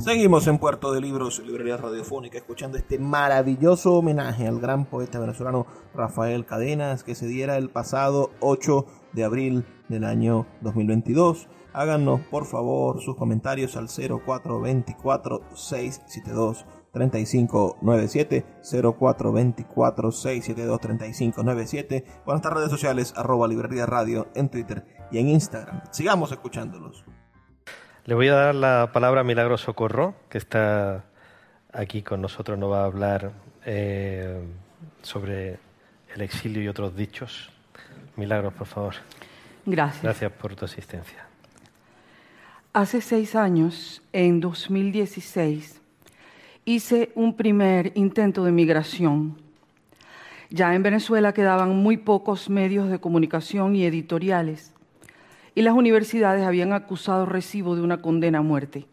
Seguimos 0.00 0.46
en 0.48 0.58
Puerto 0.58 0.92
de 0.92 1.00
Libros, 1.00 1.38
Librería 1.38 1.78
Radiofónica, 1.78 2.36
escuchando 2.36 2.76
este 2.76 2.98
maravilloso 2.98 3.94
homenaje 3.94 4.46
al 4.46 4.60
gran 4.60 4.84
poeta 4.84 5.18
venezolano 5.18 5.66
Rafael 5.94 6.44
Cadenas 6.44 7.02
que 7.02 7.14
se 7.14 7.26
diera 7.26 7.56
el 7.56 7.70
pasado 7.70 8.32
8 8.40 8.84
de 9.14 9.24
abril 9.24 9.64
del 9.88 10.04
año 10.04 10.46
2022 10.60 11.48
Háganos 11.76 12.22
por 12.30 12.46
favor 12.46 13.02
sus 13.02 13.16
comentarios 13.16 13.76
al 13.76 13.88
0424 13.88 15.42
672 15.54 16.64
3597 16.90 18.46
0424 18.62 20.10
672 20.10 20.80
3597 20.80 22.04
o 22.24 22.30
nuestras 22.30 22.54
redes 22.54 22.70
sociales 22.70 23.12
arroba 23.14 23.46
librería 23.46 23.84
radio 23.84 24.28
en 24.34 24.48
Twitter 24.48 24.86
y 25.10 25.18
en 25.18 25.28
Instagram. 25.28 25.82
Sigamos 25.90 26.32
escuchándolos. 26.32 27.04
Le 28.06 28.14
voy 28.14 28.28
a 28.28 28.34
dar 28.36 28.54
la 28.54 28.90
palabra 28.94 29.20
a 29.20 29.24
Milagro 29.24 29.58
Socorro, 29.58 30.14
que 30.30 30.38
está 30.38 31.04
aquí 31.74 32.00
con 32.00 32.22
nosotros, 32.22 32.58
nos 32.58 32.72
va 32.72 32.84
a 32.84 32.86
hablar 32.86 33.32
eh, 33.66 34.48
sobre 35.02 35.58
el 36.14 36.22
exilio 36.22 36.62
y 36.62 36.68
otros 36.68 36.96
dichos. 36.96 37.50
Milagros, 38.16 38.54
por 38.54 38.66
favor. 38.66 38.94
Gracias. 39.66 40.02
Gracias 40.02 40.32
por 40.32 40.56
tu 40.56 40.64
asistencia. 40.64 41.25
Hace 42.76 43.00
seis 43.00 43.34
años, 43.34 44.02
en 44.12 44.38
2016, 44.38 45.80
hice 46.66 47.10
un 47.14 47.34
primer 47.34 47.90
intento 47.94 48.44
de 48.44 48.52
migración. 48.52 49.38
Ya 50.50 50.74
en 50.74 50.82
Venezuela 50.82 51.32
quedaban 51.32 51.74
muy 51.74 51.96
pocos 51.96 52.50
medios 52.50 52.90
de 52.90 52.98
comunicación 52.98 53.74
y 53.74 53.86
editoriales, 53.86 54.74
y 55.54 55.62
las 55.62 55.72
universidades 55.72 56.44
habían 56.44 56.74
acusado 56.74 57.24
recibo 57.24 57.76
de 57.76 57.80
una 57.80 58.02
condena 58.02 58.40
a 58.40 58.42
muerte. 58.42 58.84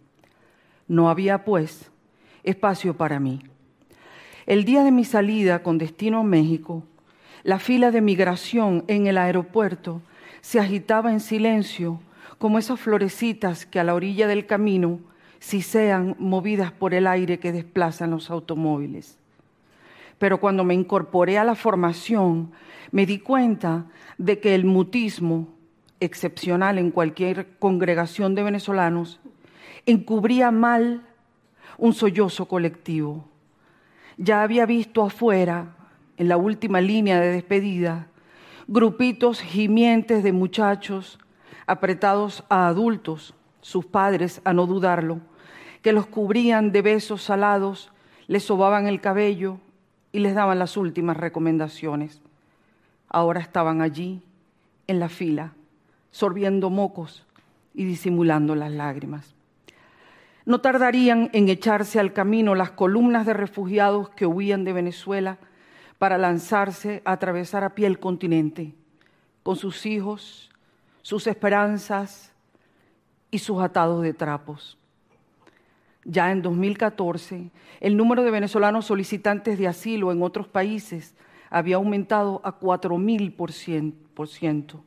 No 0.87 1.09
había, 1.09 1.43
pues, 1.43 1.91
espacio 2.45 2.95
para 2.95 3.19
mí. 3.19 3.41
El 4.45 4.63
día 4.63 4.85
de 4.85 4.93
mi 4.93 5.03
salida 5.03 5.61
con 5.61 5.77
destino 5.77 6.19
a 6.19 6.23
México, 6.23 6.83
la 7.43 7.59
fila 7.59 7.91
de 7.91 7.99
migración 7.99 8.85
en 8.87 9.07
el 9.07 9.17
aeropuerto 9.17 10.01
se 10.39 10.61
agitaba 10.61 11.11
en 11.11 11.19
silencio 11.19 11.99
como 12.43 12.59
esas 12.59 12.77
florecitas 12.77 13.65
que 13.65 13.79
a 13.79 13.85
la 13.85 13.95
orilla 13.95 14.27
del 14.27 14.45
camino 14.45 14.99
si 15.39 15.61
sean 15.61 16.17
movidas 16.19 16.73
por 16.73 16.93
el 16.93 17.07
aire 17.07 17.39
que 17.39 17.53
desplazan 17.53 18.11
los 18.11 18.29
automóviles. 18.29 19.17
Pero 20.17 20.41
cuando 20.41 20.65
me 20.65 20.73
incorporé 20.73 21.37
a 21.37 21.45
la 21.45 21.55
formación, 21.55 22.51
me 22.91 23.05
di 23.05 23.19
cuenta 23.19 23.85
de 24.17 24.41
que 24.41 24.55
el 24.55 24.65
mutismo 24.65 25.53
excepcional 26.01 26.77
en 26.79 26.91
cualquier 26.91 27.47
congregación 27.59 28.35
de 28.35 28.43
venezolanos, 28.43 29.21
encubría 29.85 30.51
mal 30.51 31.07
un 31.77 31.93
sollozo 31.93 32.49
colectivo. 32.49 33.23
Ya 34.17 34.43
había 34.43 34.65
visto 34.65 35.01
afuera, 35.01 35.77
en 36.17 36.27
la 36.27 36.35
última 36.35 36.81
línea 36.81 37.21
de 37.21 37.31
despedida, 37.31 38.09
grupitos 38.67 39.39
gimientes 39.39 40.23
de 40.23 40.33
muchachos 40.33 41.19
apretados 41.67 42.43
a 42.49 42.67
adultos, 42.67 43.33
sus 43.61 43.85
padres, 43.85 44.41
a 44.43 44.53
no 44.53 44.65
dudarlo, 44.65 45.19
que 45.81 45.93
los 45.93 46.05
cubrían 46.05 46.71
de 46.71 46.81
besos 46.81 47.23
salados, 47.23 47.91
les 48.27 48.43
sobaban 48.43 48.87
el 48.87 49.01
cabello 49.01 49.57
y 50.11 50.19
les 50.19 50.35
daban 50.35 50.59
las 50.59 50.77
últimas 50.77 51.17
recomendaciones. 51.17 52.21
Ahora 53.09 53.39
estaban 53.39 53.81
allí, 53.81 54.21
en 54.87 54.99
la 54.99 55.09
fila, 55.09 55.53
sorbiendo 56.11 56.69
mocos 56.69 57.25
y 57.73 57.85
disimulando 57.85 58.55
las 58.55 58.71
lágrimas. 58.71 59.33
No 60.45 60.59
tardarían 60.59 61.29
en 61.33 61.47
echarse 61.47 61.99
al 61.99 62.11
camino 62.11 62.53
las 62.53 62.71
columnas 62.71 63.25
de 63.25 63.33
refugiados 63.33 64.09
que 64.09 64.25
huían 64.25 64.65
de 64.65 64.73
Venezuela 64.73 65.37
para 65.99 66.17
lanzarse 66.17 67.01
a 67.05 67.13
atravesar 67.13 67.63
a 67.63 67.75
pie 67.75 67.87
el 67.87 67.99
continente, 67.99 68.73
con 69.41 69.55
sus 69.55 69.85
hijos, 69.85 70.52
sus 71.03 71.27
esperanzas 71.27 72.33
y 73.29 73.37
sus 73.37 73.61
atados 73.61 74.01
de 74.01 74.15
trapos. 74.15 74.79
Ya 76.05 76.31
en 76.31 76.41
2014, 76.41 77.51
el 77.79 77.95
número 77.95 78.23
de 78.23 78.31
venezolanos 78.31 78.85
solicitantes 78.85 79.59
de 79.59 79.67
asilo 79.67 80.11
en 80.11 80.23
otros 80.23 80.47
países 80.47 81.13
había 81.49 81.75
aumentado 81.75 82.41
a 82.43 82.59
4.000%. 82.59 84.81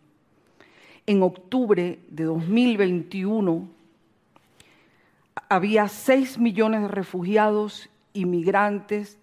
En 1.06 1.22
octubre 1.22 2.00
de 2.08 2.24
2021, 2.24 3.68
había 5.48 5.86
6 5.86 6.38
millones 6.38 6.82
de 6.82 6.88
refugiados 6.88 7.88
y 8.12 8.24
migrantes 8.24 9.20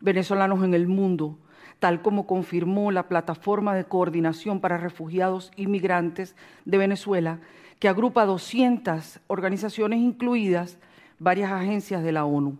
venezolanos 0.00 0.64
en 0.64 0.72
el 0.74 0.88
mundo, 0.88 1.36
tal 1.78 2.02
como 2.02 2.26
confirmó 2.26 2.90
la 2.90 3.08
Plataforma 3.08 3.74
de 3.74 3.84
Coordinación 3.84 4.60
para 4.60 4.78
Refugiados 4.78 5.52
y 5.56 5.66
Migrantes 5.66 6.34
de 6.64 6.78
Venezuela, 6.78 7.40
que 7.78 7.88
agrupa 7.88 8.24
200 8.24 9.20
organizaciones 9.26 10.00
incluidas 10.00 10.78
varias 11.18 11.52
agencias 11.52 12.02
de 12.02 12.12
la 12.12 12.24
ONU. 12.24 12.58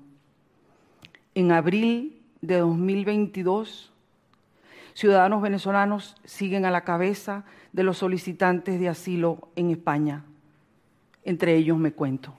En 1.35 1.53
abril 1.53 2.23
de 2.41 2.59
2022, 2.59 3.93
ciudadanos 4.95 5.43
venezolanos 5.43 6.17
siguen 6.25 6.65
a 6.65 6.71
la 6.71 6.83
cabeza 6.83 7.45
de 7.73 7.83
los 7.83 7.99
solicitantes 7.99 8.81
de 8.81 8.89
asilo 8.89 9.49
en 9.57 9.71
España. 9.71 10.25
Entre 11.25 11.57
ellos 11.57 11.79
me 11.79 11.93
cuento. 11.93 12.35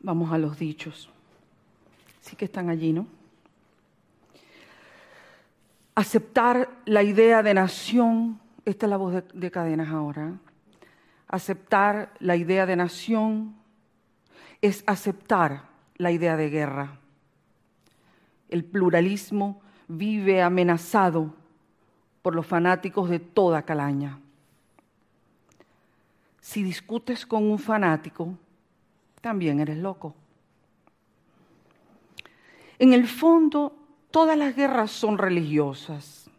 Vamos 0.00 0.32
a 0.32 0.38
los 0.38 0.58
dichos. 0.58 1.10
Sí 2.26 2.34
que 2.34 2.46
están 2.46 2.68
allí, 2.70 2.92
¿no? 2.92 3.06
Aceptar 5.94 6.68
la 6.84 7.04
idea 7.04 7.40
de 7.44 7.54
nación, 7.54 8.40
esta 8.64 8.86
es 8.86 8.90
la 8.90 8.96
voz 8.96 9.12
de, 9.12 9.24
de 9.32 9.50
cadenas 9.52 9.90
ahora, 9.90 10.32
aceptar 11.28 12.12
la 12.18 12.34
idea 12.34 12.66
de 12.66 12.74
nación 12.74 13.54
es 14.60 14.82
aceptar 14.88 15.68
la 15.98 16.10
idea 16.10 16.36
de 16.36 16.50
guerra. 16.50 16.98
El 18.48 18.64
pluralismo 18.64 19.60
vive 19.86 20.42
amenazado 20.42 21.32
por 22.22 22.34
los 22.34 22.44
fanáticos 22.44 23.08
de 23.08 23.20
toda 23.20 23.62
calaña. 23.62 24.18
Si 26.40 26.64
discutes 26.64 27.24
con 27.24 27.44
un 27.44 27.60
fanático, 27.60 28.36
también 29.20 29.60
eres 29.60 29.78
loco. 29.78 30.25
En 32.78 32.92
el 32.92 33.06
fondo, 33.06 33.76
todas 34.10 34.36
las 34.36 34.54
guerras 34.54 34.90
son 34.90 35.18
religiosas. 35.18 36.30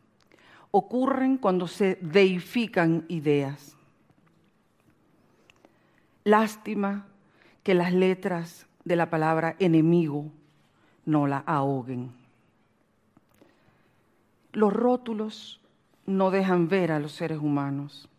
Ocurren 0.72 1.38
cuando 1.38 1.68
se 1.68 1.98
deifican 2.02 3.06
ideas. 3.08 3.76
Lástima 6.24 7.08
que 7.64 7.74
las 7.74 7.94
letras 7.94 8.68
de 8.84 8.96
la 8.96 9.10
palabra 9.10 9.56
enemigo 9.60 10.32
no 11.06 11.26
la 11.28 11.40
ahoguen. 11.46 12.12
Los 14.52 14.74
rótulos 14.74 15.60
no 16.06 16.32
dejan 16.32 16.68
ver 16.68 16.92
a 16.92 17.00
los 17.00 17.14
seres 17.14 17.40
humanos. 17.40 18.10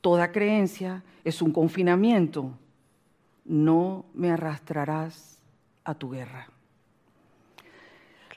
Toda 0.00 0.32
creencia 0.32 1.02
es 1.24 1.42
un 1.42 1.52
confinamiento 1.52 2.54
no 3.50 4.04
me 4.14 4.30
arrastrarás 4.30 5.42
a 5.84 5.94
tu 5.94 6.10
guerra. 6.10 6.46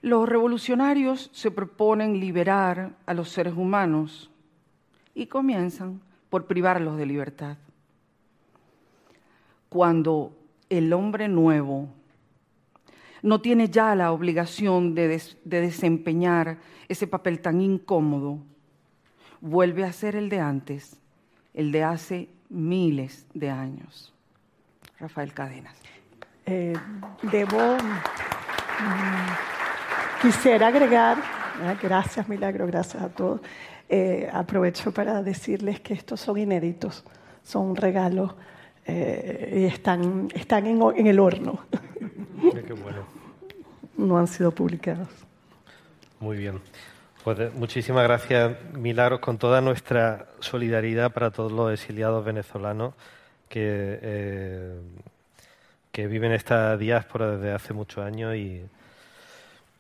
Los 0.04 0.28
revolucionarios 0.28 1.30
se 1.32 1.50
proponen 1.50 2.20
liberar 2.20 2.92
a 3.06 3.14
los 3.14 3.30
seres 3.30 3.54
humanos 3.54 4.30
y 5.16 5.28
comienzan 5.28 6.02
por 6.30 6.46
privarlos 6.46 6.98
de 6.98 7.06
libertad. 7.06 7.56
Cuando 9.70 10.38
el 10.70 10.92
hombre 10.92 11.30
nuevo 11.30 11.88
no 13.22 13.40
tiene 13.40 13.70
ya 13.70 13.96
la 13.96 14.12
obligación 14.12 14.94
de, 14.94 15.08
de, 15.46 15.62
desempeñar 15.62 16.58
ese 16.90 17.08
papel 17.08 17.40
tan 17.40 17.62
incómodo, 17.62 18.40
vuelve 19.40 19.86
a 19.86 19.94
ser 19.94 20.18
el 20.18 20.28
de 20.28 20.42
antes, 20.42 21.00
el 21.54 21.72
de 21.72 21.86
hace 21.86 22.30
miles 22.50 23.26
de 23.34 23.50
años. 23.50 24.14
Rafael 25.00 25.34
Cadenas. 25.34 25.78
Eh, 26.46 26.74
debo, 27.22 27.78
quisiera 30.24 30.68
agregar, 30.68 31.18
ah, 31.62 31.76
gracias 31.82 32.30
Milagro, 32.30 32.66
gracias 32.66 33.04
a 33.04 33.10
todos, 33.10 33.42
eh, 33.90 34.30
aprovecho 34.32 34.94
para 34.94 35.22
decirles 35.22 35.82
que 35.82 35.94
estos 35.94 36.22
son 36.22 36.38
inéditos, 36.38 37.04
son 37.44 37.76
regalos 37.76 38.34
eh, 38.86 39.54
y 39.58 39.64
están, 39.66 40.30
están 40.34 40.66
en, 40.66 40.82
en 40.96 41.08
el 41.08 41.20
horno. 41.20 41.66
Qué 42.40 42.74
bueno. 42.74 43.04
No 43.98 44.18
han 44.18 44.28
sido 44.28 44.52
publicados. 44.52 45.10
Muy 46.22 46.38
bien. 46.38 46.62
Pues 47.26 47.54
muchísimas 47.54 48.04
gracias, 48.04 48.56
Milagros, 48.74 49.20
con 49.20 49.38
toda 49.38 49.60
nuestra 49.60 50.28
solidaridad 50.40 51.12
para 51.12 51.32
todos 51.32 51.52
los 51.52 51.74
exiliados 51.74 52.24
venezolanos 52.24 52.94
que, 53.50 54.00
eh, 54.02 54.80
que 55.92 56.08
viven 56.08 56.32
esta 56.32 56.78
diáspora 56.78 57.36
desde 57.36 57.52
hace 57.52 57.74
muchos 57.74 58.06
años 58.06 58.36
y, 58.36 58.64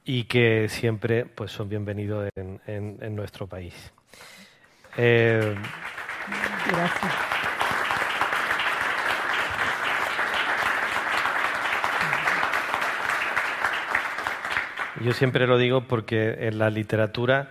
y 0.06 0.26
que 0.26 0.68
siempre 0.70 1.26
pues, 1.26 1.52
son 1.52 1.70
bienvenidos 1.70 2.30
en, 2.36 2.60
en, 2.68 2.98
en 3.02 3.16
nuestro 3.16 3.48
país. 3.48 3.94
Eh, 4.98 5.56
Gracias. 6.68 7.14
Yo 15.02 15.12
siempre 15.12 15.48
lo 15.48 15.58
digo 15.58 15.88
porque 15.88 16.48
en 16.48 16.60
la 16.60 16.70
literatura, 16.70 17.50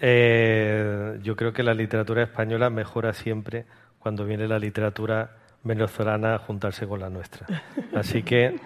eh, 0.00 1.18
yo 1.22 1.36
creo 1.36 1.52
que 1.52 1.62
la 1.62 1.72
literatura 1.72 2.22
española 2.22 2.68
mejora 2.68 3.14
siempre 3.14 3.64
cuando 3.98 4.26
viene 4.26 4.46
la 4.46 4.58
literatura 4.58 5.36
venezolana 5.62 6.34
a 6.34 6.38
juntarse 6.38 6.86
con 6.86 7.00
la 7.00 7.08
nuestra. 7.08 7.46
Así 7.94 8.22
que 8.22 8.56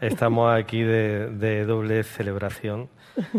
estamos 0.00 0.52
aquí 0.52 0.82
de, 0.82 1.28
de 1.30 1.64
doble 1.64 2.02
celebración 2.02 2.88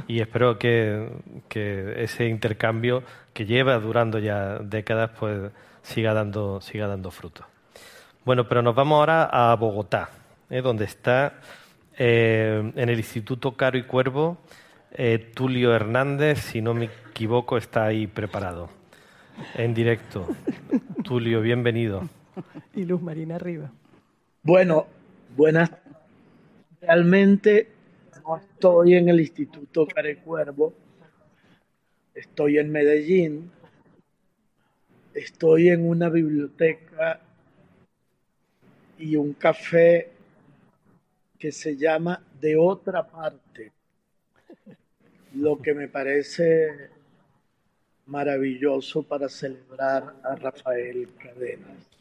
y 0.08 0.22
espero 0.22 0.58
que, 0.58 1.10
que, 1.48 2.04
ese 2.04 2.28
intercambio 2.28 3.04
que 3.34 3.46
lleva 3.46 3.78
durando 3.80 4.20
ya 4.20 4.60
décadas 4.60 5.12
pues 5.20 5.52
siga 5.82 6.14
dando, 6.14 6.62
siga 6.62 6.88
dando 6.88 7.12
fruto. 7.12 7.46
Bueno, 8.26 8.48
pero 8.48 8.62
nos 8.62 8.76
vamos 8.76 8.98
ahora 8.98 9.26
a 9.26 9.56
Bogotá, 9.56 10.10
¿eh? 10.50 10.62
donde 10.62 10.86
está 10.86 11.36
eh, 11.98 12.72
en 12.76 12.90
el 12.90 12.98
Instituto 12.98 13.56
Caro 13.56 13.78
y 13.78 13.84
Cuervo 13.84 14.38
eh, 14.92 15.32
Tulio 15.34 15.74
Hernández, 15.74 16.40
si 16.40 16.62
no 16.62 16.74
me 16.74 16.90
equivoco, 17.10 17.58
está 17.58 17.86
ahí 17.86 18.08
preparado, 18.08 18.70
en 19.56 19.74
directo. 19.74 20.28
Tulio, 21.04 21.42
bienvenido. 21.42 22.10
Y 22.74 22.86
Luz 22.86 23.02
Marina 23.02 23.36
arriba. 23.36 23.70
Bueno, 24.44 24.88
buenas. 25.36 25.72
Realmente 26.88 27.68
no 28.26 28.38
estoy 28.38 28.96
en 28.96 29.10
el 29.10 29.20
Instituto 29.20 29.86
Caro 29.86 30.10
y 30.10 30.16
Cuervo, 30.16 30.74
estoy 32.16 32.60
en 32.60 32.72
Medellín, 32.72 33.52
estoy 35.14 35.68
en 35.68 35.86
una 35.86 36.08
biblioteca 36.08 37.20
y 38.98 39.18
un 39.18 39.34
café 39.34 40.12
que 41.38 41.52
se 41.52 41.76
llama 41.76 42.24
De 42.40 42.56
otra 42.56 43.06
parte, 43.06 43.74
lo 45.34 45.62
que 45.62 45.74
me 45.74 45.90
parece 45.90 46.90
maravilloso 48.06 49.04
para 49.04 49.28
celebrar 49.28 50.16
a 50.24 50.36
Rafael 50.36 51.10
Cadenas. 51.22 51.97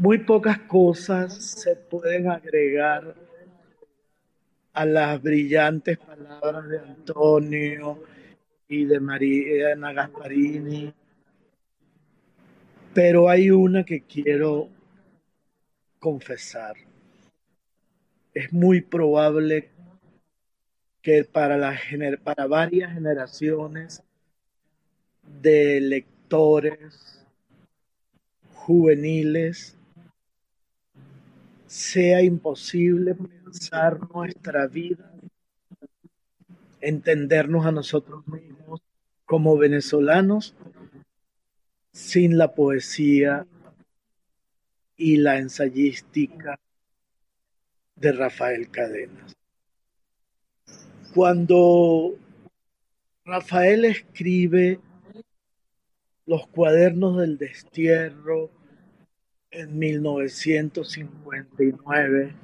Muy 0.00 0.16
pocas 0.16 0.60
cosas 0.60 1.34
se 1.34 1.76
pueden 1.76 2.30
agregar 2.30 3.14
a 4.72 4.86
las 4.86 5.20
brillantes 5.20 5.98
palabras 5.98 6.70
de 6.70 6.78
Antonio 6.78 8.02
y 8.66 8.86
de 8.86 8.98
Mariana 8.98 9.92
Gasparini, 9.92 10.94
pero 12.94 13.28
hay 13.28 13.50
una 13.50 13.84
que 13.84 14.00
quiero 14.00 14.70
confesar. 15.98 16.76
Es 18.32 18.54
muy 18.54 18.80
probable 18.80 19.68
que 21.02 21.24
para, 21.24 21.58
la, 21.58 21.78
para 22.24 22.46
varias 22.46 22.94
generaciones 22.94 24.02
de 25.42 25.78
lectores 25.82 27.22
juveniles 28.54 29.76
sea 31.70 32.20
imposible 32.20 33.14
pensar 33.14 34.00
nuestra 34.12 34.66
vida, 34.66 35.08
entendernos 36.80 37.64
a 37.64 37.70
nosotros 37.70 38.26
mismos 38.26 38.82
como 39.24 39.56
venezolanos 39.56 40.56
sin 41.92 42.38
la 42.38 42.56
poesía 42.56 43.46
y 44.96 45.18
la 45.18 45.38
ensayística 45.38 46.58
de 47.94 48.12
Rafael 48.14 48.68
Cadenas. 48.68 49.36
Cuando 51.14 52.16
Rafael 53.24 53.84
escribe 53.84 54.80
los 56.26 56.48
cuadernos 56.48 57.18
del 57.18 57.38
destierro 57.38 58.50
en 59.50 59.78
1959, 59.78 62.34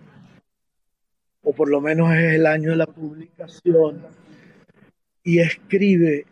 o 1.42 1.52
por 1.52 1.68
lo 1.68 1.80
menos 1.80 2.14
es 2.14 2.34
el 2.34 2.46
año 2.46 2.70
de 2.70 2.76
la 2.76 2.86
publicación, 2.86 4.04
y 5.22 5.40
escribe, 5.40 6.24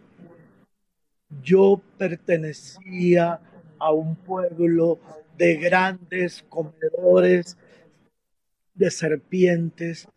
yo 1.42 1.82
pertenecía 1.98 3.40
a 3.78 3.92
un 3.92 4.16
pueblo 4.16 4.98
de 5.36 5.56
grandes 5.56 6.42
comedores 6.48 7.58
de 8.74 8.90
serpientes 8.90 10.08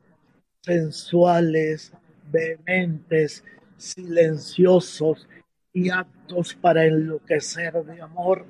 sensuales, 0.61 1.91
vehementes, 2.31 3.43
silenciosos 3.77 5.27
y 5.71 5.89
aptos 5.89 6.55
para 6.55 6.85
enloquecer 6.85 7.73
de 7.85 8.01
amor, 8.01 8.45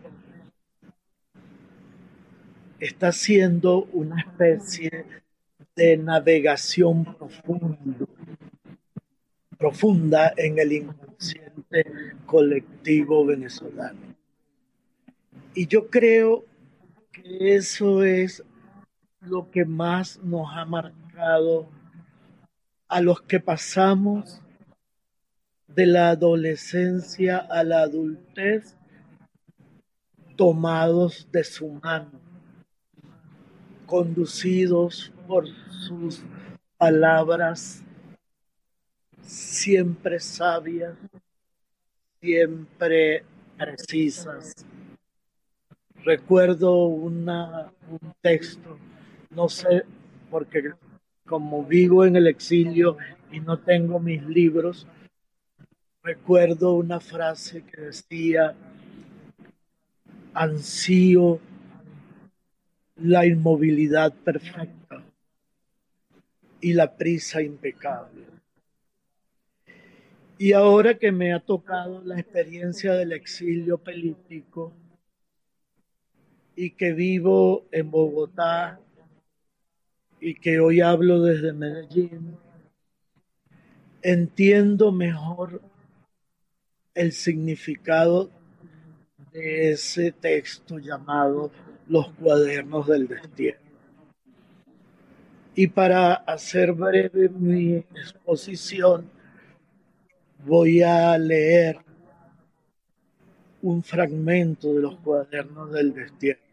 está 2.80 3.12
siendo 3.12 3.86
una 3.94 4.22
especie 4.22 5.06
de 5.76 5.98
navegación 5.98 7.06
profundo, 7.16 8.08
profunda 9.58 10.34
en 10.38 10.60
el 10.60 10.72
inconsciente 10.72 11.86
colectivo 12.26 13.26
venezolano. 13.26 14.00
Y 15.54 15.68
yo 15.68 15.88
creo 15.88 16.46
que 17.12 17.56
eso 17.56 18.04
es 18.04 18.44
lo 19.22 19.50
que 19.50 19.66
más 19.66 20.20
nos 20.24 20.48
ha 20.56 20.66
marcado 20.66 21.68
a 22.88 23.02
los 23.02 23.22
que 23.22 23.40
pasamos 23.40 24.42
de 25.68 25.86
la 25.86 26.10
adolescencia 26.10 27.38
a 27.38 27.64
la 27.64 27.82
adultez 27.82 28.76
tomados 30.36 31.28
de 31.32 31.44
su 31.44 31.68
mano, 31.70 32.12
conducidos 33.88 35.12
por 35.28 35.48
sus 35.88 36.22
palabras 36.78 37.84
siempre 39.22 40.20
sabias, 40.20 40.96
siempre 42.22 43.24
precisas. 43.58 44.54
Recuerdo 46.04 46.86
un 46.86 47.26
texto, 48.22 48.78
no 49.32 49.50
sé, 49.50 49.84
porque 50.30 50.72
como 51.26 51.64
vivo 51.64 52.06
en 52.06 52.16
el 52.16 52.28
exilio 52.28 52.98
y 53.32 53.40
no 53.40 53.58
tengo 53.60 54.00
mis 54.00 54.24
libros, 54.24 54.88
recuerdo 56.04 56.74
una 56.74 57.00
frase 57.00 57.64
que 57.64 57.82
decía, 57.82 58.56
ansío 60.34 61.40
la 63.00 63.26
inmovilidad 63.26 64.14
perfecta 64.14 65.04
y 66.60 66.74
la 66.74 66.96
prisa 66.96 67.42
impecable. 67.42 68.26
Y 70.40 70.54
ahora 70.54 70.98
que 70.98 71.12
me 71.12 71.34
ha 71.34 71.40
tocado 71.40 72.02
la 72.04 72.20
experiencia 72.20 72.94
del 72.94 73.12
exilio 73.12 73.78
político 73.78 74.72
y 76.56 76.72
que 76.72 76.94
vivo 76.94 77.66
en 77.72 77.90
Bogotá 77.90 78.80
y 80.20 80.36
que 80.36 80.60
hoy 80.60 80.82
hablo 80.82 81.22
desde 81.22 81.54
Medellín, 81.54 82.38
entiendo 84.02 84.92
mejor 84.92 85.62
el 86.94 87.12
significado 87.12 88.32
de 89.32 89.72
ese 89.72 90.12
texto 90.12 90.80
llamado 90.80 91.52
Los 91.90 92.12
cuadernos 92.14 92.88
del 92.88 93.08
destierro. 93.08 93.60
Y 95.56 95.68
para 95.68 96.14
hacer 96.14 96.74
breve 96.74 97.30
mi 97.30 97.76
exposición, 97.76 99.10
voy 100.46 100.82
a 100.84 101.18
leer 101.18 101.80
un 103.62 103.82
fragmento 103.82 104.74
de 104.74 104.82
los 104.82 104.98
cuadernos 104.98 105.72
del 105.72 105.94
destierro 105.94 106.48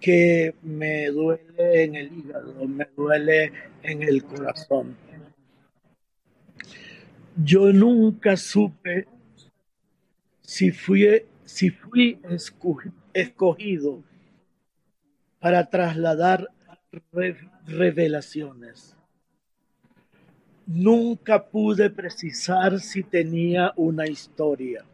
que 0.00 0.54
me 0.62 1.06
duele 1.06 1.84
en 1.84 1.94
el 1.96 2.12
hígado, 2.12 2.66
me 2.66 2.86
duele 2.96 3.52
en 3.82 4.02
el 4.02 4.24
corazón. 4.24 4.96
Yo 7.36 7.72
nunca 7.72 8.36
supe 8.36 9.06
si 10.40 10.70
fui, 10.70 11.22
si 11.44 11.70
fui 11.70 12.18
escogido 12.30 12.94
para 15.38 15.68
trasladar 15.68 16.48
revelaciones. 17.66 18.96
Nunca 20.66 21.44
pude 21.48 21.90
precisar 21.90 22.78
si 22.80 23.02
tenía 23.02 23.72
una 23.76 24.06
historia. 24.06 24.84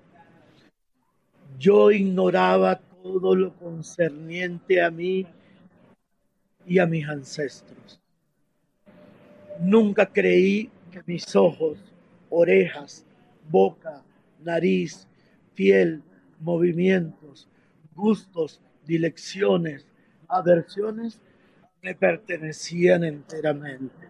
Yo 1.59 1.91
ignoraba 1.91 2.77
todo 3.03 3.35
lo 3.35 3.55
concerniente 3.55 4.83
a 4.83 4.91
mí 4.91 5.27
y 6.66 6.79
a 6.79 6.87
mis 6.87 7.07
ancestros. 7.09 8.01
Nunca 9.61 10.07
creí 10.07 10.70
que 10.91 11.03
mis 11.07 11.35
ojos, 11.37 11.79
orejas, 12.31 13.05
boca, 13.49 14.03
nariz, 14.41 15.07
piel, 15.55 16.03
movimientos, 16.41 17.49
gustos, 17.95 18.61
dilecciones, 18.85 19.87
aversiones 20.29 21.21
me 21.83 21.95
pertenecían 21.95 23.05
enteramente. 23.05 24.09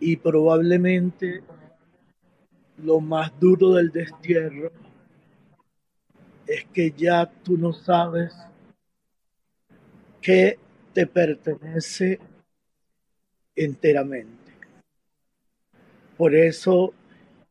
Y 0.00 0.16
probablemente 0.16 1.42
lo 2.78 3.00
más 3.00 3.32
duro 3.40 3.72
del 3.72 3.90
destierro 3.90 4.70
es 6.46 6.64
que 6.66 6.90
ya 6.90 7.30
tú 7.42 7.56
no 7.56 7.72
sabes 7.72 8.34
qué 10.20 10.58
te 10.92 11.06
pertenece 11.06 12.20
enteramente. 13.56 14.52
Por 16.16 16.34
eso 16.34 16.92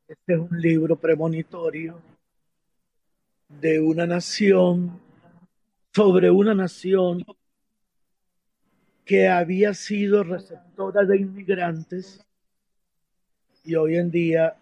este 0.07 0.33
es 0.33 0.39
un 0.39 0.61
libro 0.61 0.95
premonitorio 0.95 2.12
de 3.59 3.79
una 3.79 4.05
nación 4.05 4.99
sobre 5.93 6.29
una 6.31 6.53
nación 6.53 7.25
que 9.05 9.27
había 9.27 9.73
sido 9.73 10.23
receptora 10.23 11.03
de 11.03 11.17
inmigrantes 11.17 12.25
y 13.63 13.75
hoy 13.75 13.97
en 13.97 14.11
día 14.11 14.55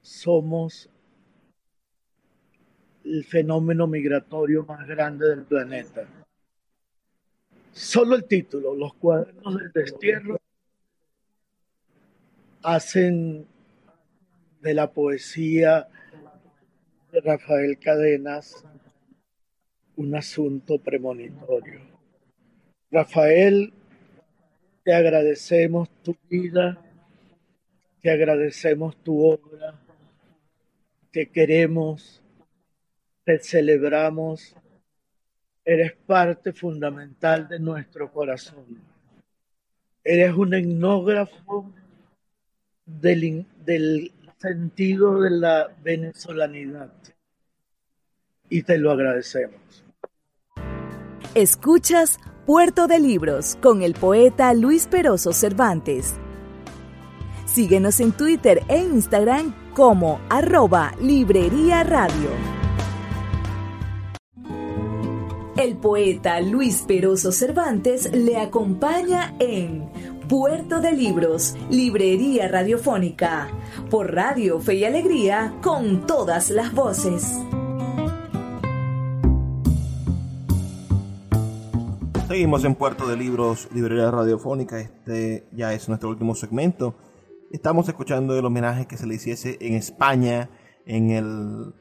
somos 0.00 0.88
el 3.04 3.24
fenómeno 3.24 3.86
migratorio 3.86 4.64
más 4.64 4.86
grande 4.86 5.28
del 5.28 5.44
planeta. 5.44 6.06
Solo 7.72 8.16
el 8.16 8.24
título, 8.24 8.74
Los 8.74 8.94
cuadernos 8.94 9.56
del 9.56 9.72
destierro, 9.72 10.40
hacen 12.62 13.46
de 14.60 14.74
la 14.74 14.90
poesía 14.90 15.88
de 17.12 17.20
Rafael 17.20 17.78
Cadenas 17.78 18.64
un 19.96 20.14
asunto 20.14 20.78
premonitorio. 20.78 21.80
Rafael, 22.90 23.72
te 24.84 24.94
agradecemos 24.94 25.88
tu 26.02 26.16
vida, 26.28 26.80
te 28.00 28.10
agradecemos 28.10 28.96
tu 29.02 29.24
obra, 29.24 29.74
te 31.10 31.28
queremos, 31.30 32.22
te 33.24 33.38
celebramos, 33.38 34.54
eres 35.64 35.92
parte 35.92 36.52
fundamental 36.52 37.48
de 37.48 37.58
nuestro 37.58 38.12
corazón. 38.12 38.80
Eres 40.04 40.32
un 40.34 40.54
etnógrafo 40.54 41.70
del, 42.86 43.44
del 43.64 44.12
sentido 44.38 45.20
de 45.20 45.30
la 45.30 45.68
venezolanidad 45.82 46.92
y 48.48 48.62
te 48.62 48.78
lo 48.78 48.92
agradecemos. 48.92 49.84
Escuchas 51.34 52.18
Puerto 52.46 52.86
de 52.86 53.00
Libros 53.00 53.58
con 53.60 53.82
el 53.82 53.94
poeta 53.94 54.54
Luis 54.54 54.86
Peroso 54.86 55.32
Cervantes. 55.32 56.14
Síguenos 57.46 58.00
en 58.00 58.12
Twitter 58.12 58.62
e 58.68 58.78
Instagram 58.78 59.54
como 59.74 60.20
arroba 60.30 60.94
Librería 61.00 61.82
Radio. 61.82 62.30
El 65.56 65.76
poeta 65.76 66.40
Luis 66.40 66.84
Peroso 66.86 67.32
Cervantes 67.32 68.12
le 68.12 68.36
acompaña 68.36 69.34
en 69.40 69.90
Puerto 70.28 70.80
de 70.80 70.92
Libros, 70.92 71.56
Librería 71.70 72.48
Radiofónica, 72.48 73.48
por 73.90 74.14
Radio 74.14 74.60
Fe 74.60 74.74
y 74.74 74.84
Alegría, 74.84 75.54
con 75.62 76.06
todas 76.06 76.50
las 76.50 76.74
voces. 76.74 77.38
Seguimos 82.26 82.64
en 82.64 82.74
Puerto 82.74 83.08
de 83.08 83.16
Libros, 83.16 83.68
Librería 83.72 84.10
Radiofónica. 84.10 84.78
Este 84.80 85.48
ya 85.52 85.72
es 85.72 85.88
nuestro 85.88 86.10
último 86.10 86.34
segmento. 86.34 86.96
Estamos 87.50 87.88
escuchando 87.88 88.38
el 88.38 88.44
homenaje 88.44 88.86
que 88.86 88.98
se 88.98 89.06
le 89.06 89.14
hiciese 89.14 89.56
en 89.60 89.74
España, 89.74 90.50
en 90.84 91.10
el 91.10 91.74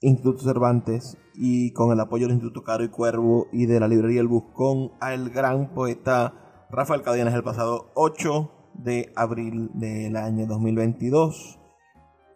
Instituto 0.00 0.44
Cervantes 0.44 1.16
y 1.34 1.72
con 1.72 1.90
el 1.92 1.98
apoyo 1.98 2.26
del 2.26 2.34
Instituto 2.34 2.62
Caro 2.62 2.84
y 2.84 2.88
Cuervo 2.88 3.48
y 3.52 3.66
de 3.66 3.80
la 3.80 3.88
librería 3.88 4.20
El 4.20 4.28
Buscón 4.28 4.92
al 5.00 5.30
gran 5.30 5.74
poeta 5.74 6.66
Rafael 6.70 7.02
Cadenas 7.02 7.34
el 7.34 7.42
pasado 7.42 7.90
8 7.94 8.57
de 8.78 9.12
abril 9.16 9.70
del 9.74 10.16
año 10.16 10.46
2022. 10.46 11.58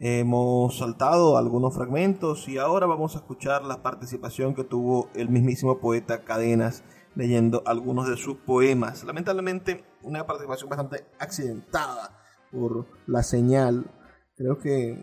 Hemos 0.00 0.78
saltado 0.78 1.36
algunos 1.36 1.74
fragmentos 1.74 2.48
y 2.48 2.58
ahora 2.58 2.86
vamos 2.86 3.14
a 3.14 3.20
escuchar 3.20 3.64
la 3.64 3.82
participación 3.82 4.54
que 4.54 4.64
tuvo 4.64 5.08
el 5.14 5.28
mismísimo 5.28 5.78
poeta 5.78 6.24
Cadenas 6.24 6.82
leyendo 7.14 7.62
algunos 7.66 8.08
de 8.08 8.16
sus 8.16 8.36
poemas. 8.38 9.04
Lamentablemente 9.04 9.84
una 10.02 10.26
participación 10.26 10.68
bastante 10.68 11.06
accidentada 11.20 12.18
por 12.50 12.86
la 13.06 13.22
señal. 13.22 13.90
Creo 14.36 14.58
que, 14.58 14.98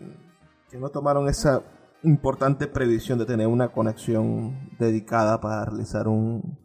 que 0.70 0.78
no 0.78 0.90
tomaron 0.90 1.28
esa 1.28 1.62
importante 2.02 2.66
previsión 2.66 3.18
de 3.18 3.26
tener 3.26 3.46
una 3.46 3.72
conexión 3.72 4.70
dedicada 4.78 5.40
para 5.40 5.64
realizar 5.64 6.08
un, 6.08 6.58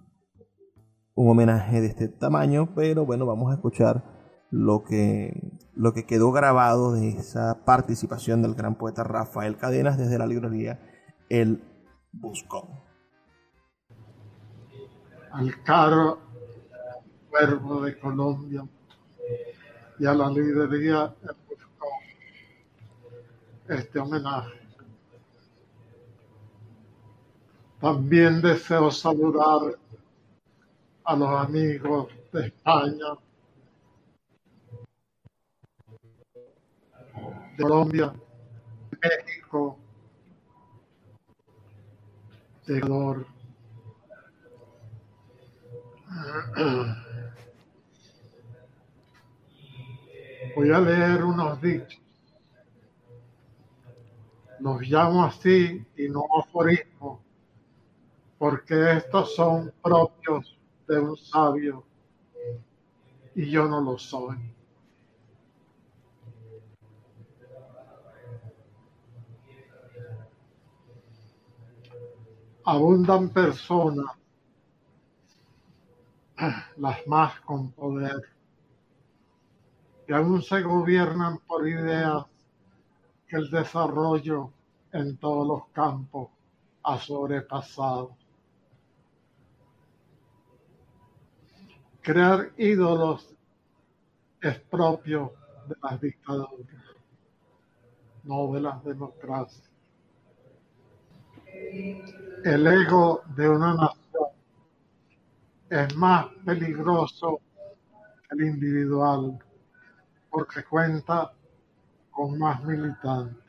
un 1.14 1.30
homenaje 1.30 1.80
de 1.80 1.88
este 1.88 2.10
tamaño, 2.10 2.74
pero 2.76 3.06
bueno, 3.06 3.26
vamos 3.26 3.52
a 3.52 3.56
escuchar 3.56 4.15
lo 4.56 4.86
que, 4.86 5.52
lo 5.76 5.94
que 5.94 6.06
quedó 6.06 6.32
grabado 6.32 6.94
de 6.94 7.10
esa 7.10 7.66
participación 7.66 8.42
del 8.42 8.56
gran 8.56 8.76
poeta 8.76 9.04
Rafael 9.04 9.58
Cadenas 9.58 9.98
desde 9.98 10.18
la 10.18 10.26
librería 10.26 10.80
El 11.28 11.62
Buscón. 12.14 12.70
Al 15.34 15.62
caro 15.64 16.20
cuervo 17.30 17.82
de 17.82 18.00
Colombia 18.00 18.66
y 20.00 20.06
a 20.06 20.14
la 20.14 20.30
librería 20.30 21.14
El 21.24 21.36
Buscón 21.50 21.90
este 23.68 24.00
homenaje. 24.00 24.58
También 27.82 28.42
deseo 28.42 28.90
saludar 28.90 29.78
a 31.04 31.16
los 31.18 31.30
amigos 31.30 32.08
de 32.32 32.48
España, 32.48 33.18
Colombia, 37.58 38.14
México, 39.02 39.78
de 42.66 42.78
Ecuador. 42.78 43.26
Voy 50.56 50.72
a 50.72 50.80
leer 50.80 51.24
unos 51.24 51.62
dichos. 51.62 52.02
Los 54.60 54.82
llamo 54.82 55.26
así 55.26 55.86
y 55.98 56.10
no 56.10 56.26
aforismo, 56.40 57.22
porque 58.38 58.94
estos 58.94 59.36
son 59.36 59.74
propios 59.84 60.58
de 60.88 61.00
un 61.00 61.18
sabio 61.18 61.84
y 63.36 63.50
yo 63.50 63.68
no 63.68 63.82
lo 63.82 63.98
soy. 63.98 64.55
Abundan 72.68 73.30
personas, 73.30 74.08
las 76.78 77.06
más 77.06 77.40
con 77.42 77.72
poder, 77.72 78.22
que 80.08 80.14
aún 80.14 80.42
se 80.42 80.62
gobiernan 80.62 81.38
por 81.40 81.68
ideas 81.68 82.26
que 83.28 83.38
el 83.38 83.52
desarrollo 83.52 84.52
en 84.92 85.18
todos 85.18 85.48
los 85.48 85.68
campos 85.74 86.30
ha 86.84 86.98
sobrepasado. 86.98 88.16
Crear 92.02 92.52
ídolos 92.58 93.36
es 94.42 94.60
propio 94.60 95.34
de 95.68 95.76
las 95.84 96.02
dictaduras, 96.02 96.84
no 98.24 98.52
de 98.54 98.62
las 98.62 98.84
democracias. 98.84 99.75
El 102.44 102.68
ego 102.68 103.24
de 103.36 103.50
una 103.50 103.74
nación 103.74 104.30
es 105.70 105.96
más 105.96 106.28
peligroso 106.46 107.42
que 108.28 108.36
el 108.36 108.42
individual 108.42 109.40
porque 110.30 110.64
cuenta 110.64 111.34
con 112.12 112.38
más 112.38 112.64
militantes. 112.64 113.44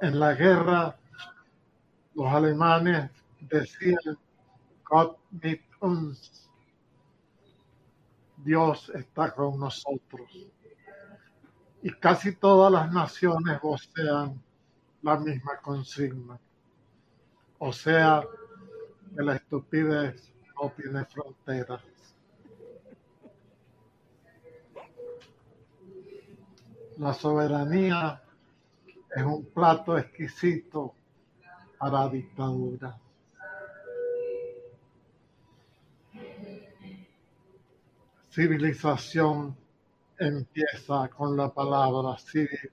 En 0.00 0.18
la 0.18 0.34
guerra 0.34 0.96
los 2.14 2.26
alemanes 2.26 3.10
decían 3.40 4.18
Gott 4.84 5.18
mit 5.30 5.62
uns. 5.80 6.48
Dios 8.38 8.90
está 8.94 9.34
con 9.34 9.58
nosotros. 9.60 10.30
Y 11.82 11.90
casi 11.92 12.36
todas 12.36 12.70
las 12.70 12.92
naciones 12.92 13.60
vocean 13.60 14.40
la 15.02 15.16
misma 15.16 15.56
consigna. 15.58 16.38
O 17.58 17.72
sea, 17.72 18.22
que 19.16 19.22
la 19.22 19.36
estupidez 19.36 20.32
no 20.60 20.70
tiene 20.70 21.04
fronteras. 21.06 21.82
La 26.98 27.14
soberanía 27.14 28.22
es 29.16 29.22
un 29.24 29.46
plato 29.46 29.96
exquisito 29.96 30.94
para 31.78 32.08
dictadura. 32.08 32.98
Civilización 38.30 39.56
empieza 40.20 41.08
con 41.08 41.36
la 41.36 41.48
palabra 41.48 42.16
civil. 42.18 42.70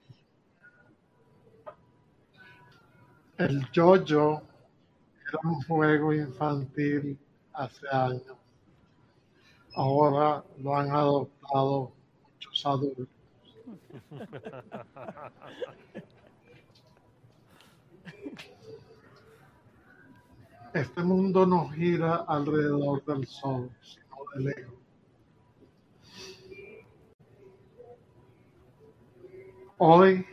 El 3.38 3.70
yo-yo 3.70 4.42
era 5.26 5.38
un 5.44 5.62
juego 5.62 6.12
infantil 6.12 7.18
hace 7.54 7.88
años. 7.90 8.36
Ahora 9.74 10.44
lo 10.58 10.76
han 10.76 10.90
adoptado 10.90 11.92
muchos 12.22 12.66
adultos. 12.66 13.08
Este 20.74 21.02
mundo 21.02 21.46
no 21.46 21.70
gira 21.70 22.16
alrededor 22.28 23.02
del 23.06 23.26
sol, 23.26 23.70
sino 23.80 24.16
del 24.34 24.48
ego. 24.48 24.77
Hoy 29.80 30.26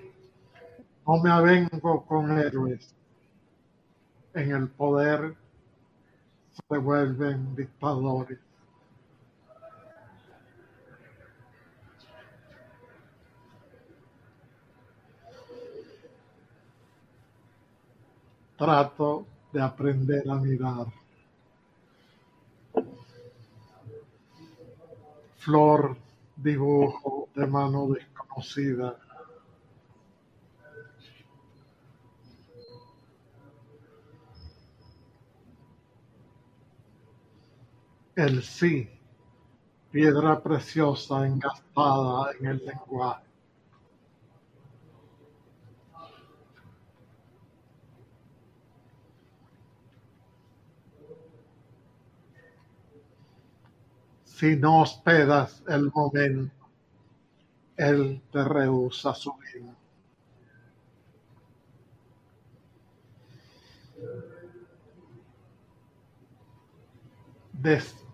no 1.05 1.21
me 1.21 1.29
avengo 1.29 2.03
con 2.07 2.35
héroes. 2.35 2.95
En 4.33 4.51
el 4.51 4.67
poder 4.69 5.35
se 6.67 6.77
vuelven 6.79 7.55
dictadores. 7.55 8.39
Trato 18.57 19.27
de 19.53 19.61
aprender 19.61 20.27
a 20.27 20.35
mirar. 20.35 20.87
Flor, 25.37 25.95
dibujo 26.35 27.29
de 27.35 27.45
mano 27.45 27.89
desconocida. 27.89 29.04
El 38.15 38.41
sí, 38.43 38.89
piedra 39.91 40.41
preciosa 40.41 41.27
engastada 41.27 42.31
en 42.39 42.45
el 42.45 42.65
lenguaje. 42.65 43.25
Si 54.23 54.55
no 54.55 54.81
hospedas 54.81 55.61
el 55.67 55.91
momento, 55.93 56.69
él 57.75 58.21
te 58.31 58.43
rehúsa 58.45 59.13
su 59.13 59.33
vida. 59.33 59.75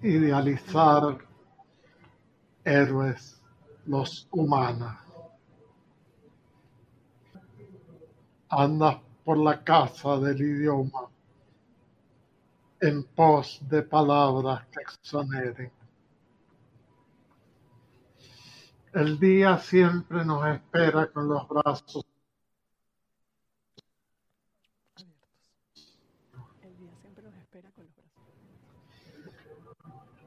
Desidealizar 0.01 1.17
héroes 2.63 3.39
los 3.85 4.27
humanos. 4.31 4.97
Anda 8.49 9.01
por 9.23 9.37
la 9.37 9.63
casa 9.63 10.17
del 10.17 10.41
idioma 10.41 11.07
en 12.81 13.03
pos 13.03 13.59
de 13.69 13.83
palabras 13.83 14.65
que 14.67 14.81
exoneren. 14.81 15.71
El 18.93 19.19
día 19.19 19.57
siempre 19.57 20.25
nos 20.25 20.45
espera 20.47 21.07
con 21.11 21.29
los 21.29 21.47
brazos 21.47 22.05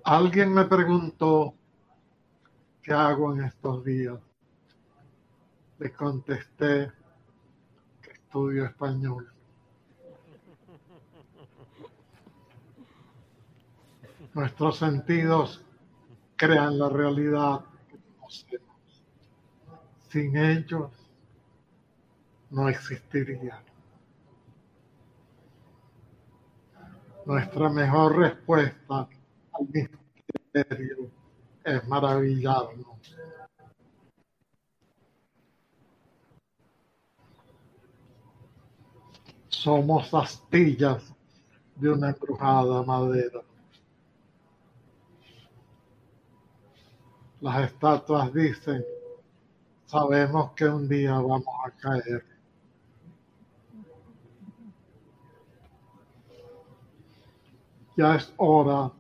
Alguien 0.06 0.52
me 0.52 0.66
preguntó 0.66 1.54
qué 2.82 2.92
hago 2.92 3.32
en 3.32 3.44
estos 3.44 3.82
días. 3.86 4.20
Le 5.78 5.90
contesté 5.94 6.92
que 8.02 8.10
estudio 8.10 8.66
español. 8.66 9.32
Nuestros 14.34 14.76
sentidos 14.76 15.64
crean 16.36 16.78
la 16.78 16.90
realidad 16.90 17.64
que 17.88 17.98
conocemos. 17.98 19.02
Sin 20.10 20.36
ellos 20.36 20.90
no 22.50 22.68
existiría. 22.68 23.62
Nuestra 27.24 27.70
mejor 27.70 28.18
respuesta 28.18 29.08
es 31.64 31.88
maravillarnos. 31.88 32.86
Somos 39.48 40.12
astillas 40.12 41.14
de 41.76 41.90
una 41.90 42.10
embrujada 42.10 42.82
madera. 42.82 43.40
Las 47.40 47.70
estatuas 47.70 48.32
dicen, 48.32 48.84
sabemos 49.86 50.52
que 50.52 50.66
un 50.66 50.88
día 50.88 51.14
vamos 51.14 51.46
a 51.64 51.70
caer. 51.70 52.26
Ya 57.96 58.16
es 58.16 58.32
hora 58.36 58.92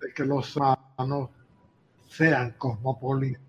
de 0.00 0.12
que 0.14 0.24
los 0.24 0.56
humanos 0.56 1.30
sean 2.08 2.52
cosmopolitas. 2.52 3.42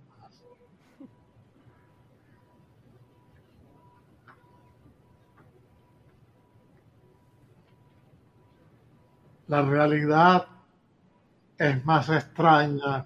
La 9.47 9.62
realidad 9.64 10.47
es 11.58 11.84
más 11.86 12.08
extraña 12.10 13.06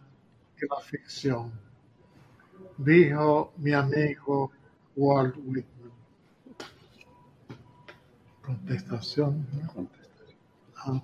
que 0.56 0.68
la 0.70 0.80
ficción, 0.80 1.52
dijo 2.78 3.54
mi 3.58 3.74
amigo 3.74 4.52
Walt 4.96 5.36
Whitman. 5.38 5.91
Contestación. 8.43 9.48
Contestación. 9.74 10.39
Ah. 10.76 11.02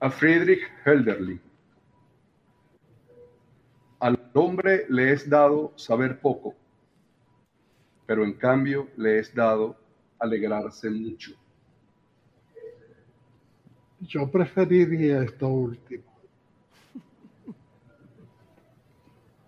A 0.00 0.10
Friedrich 0.10 0.62
Hölderlin. 0.84 1.40
Al 3.98 4.18
hombre 4.32 4.86
le 4.88 5.12
es 5.12 5.28
dado 5.28 5.74
saber 5.76 6.18
poco, 6.18 6.54
pero 8.06 8.24
en 8.24 8.32
cambio 8.32 8.88
le 8.96 9.18
es 9.18 9.34
dado 9.34 9.76
alegrarse 10.18 10.88
mucho. 10.88 11.32
Yo 14.00 14.30
preferiría 14.30 15.22
esto 15.22 15.48
último. 15.48 16.04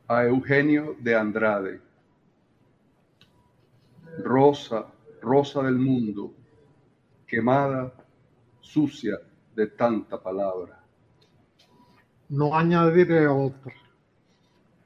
A 0.07 0.25
Eugenio 0.25 0.95
de 1.01 1.17
Andrade. 1.17 1.81
Rosa, 4.19 4.87
rosa 5.23 5.63
del 5.63 5.77
mundo, 5.77 6.35
quemada, 7.27 7.91
sucia, 8.61 9.19
de 9.55 9.67
tanta 9.67 10.23
palabra. 10.23 10.83
No 12.29 12.55
añadiré 12.55 13.27
otra. 13.27 13.73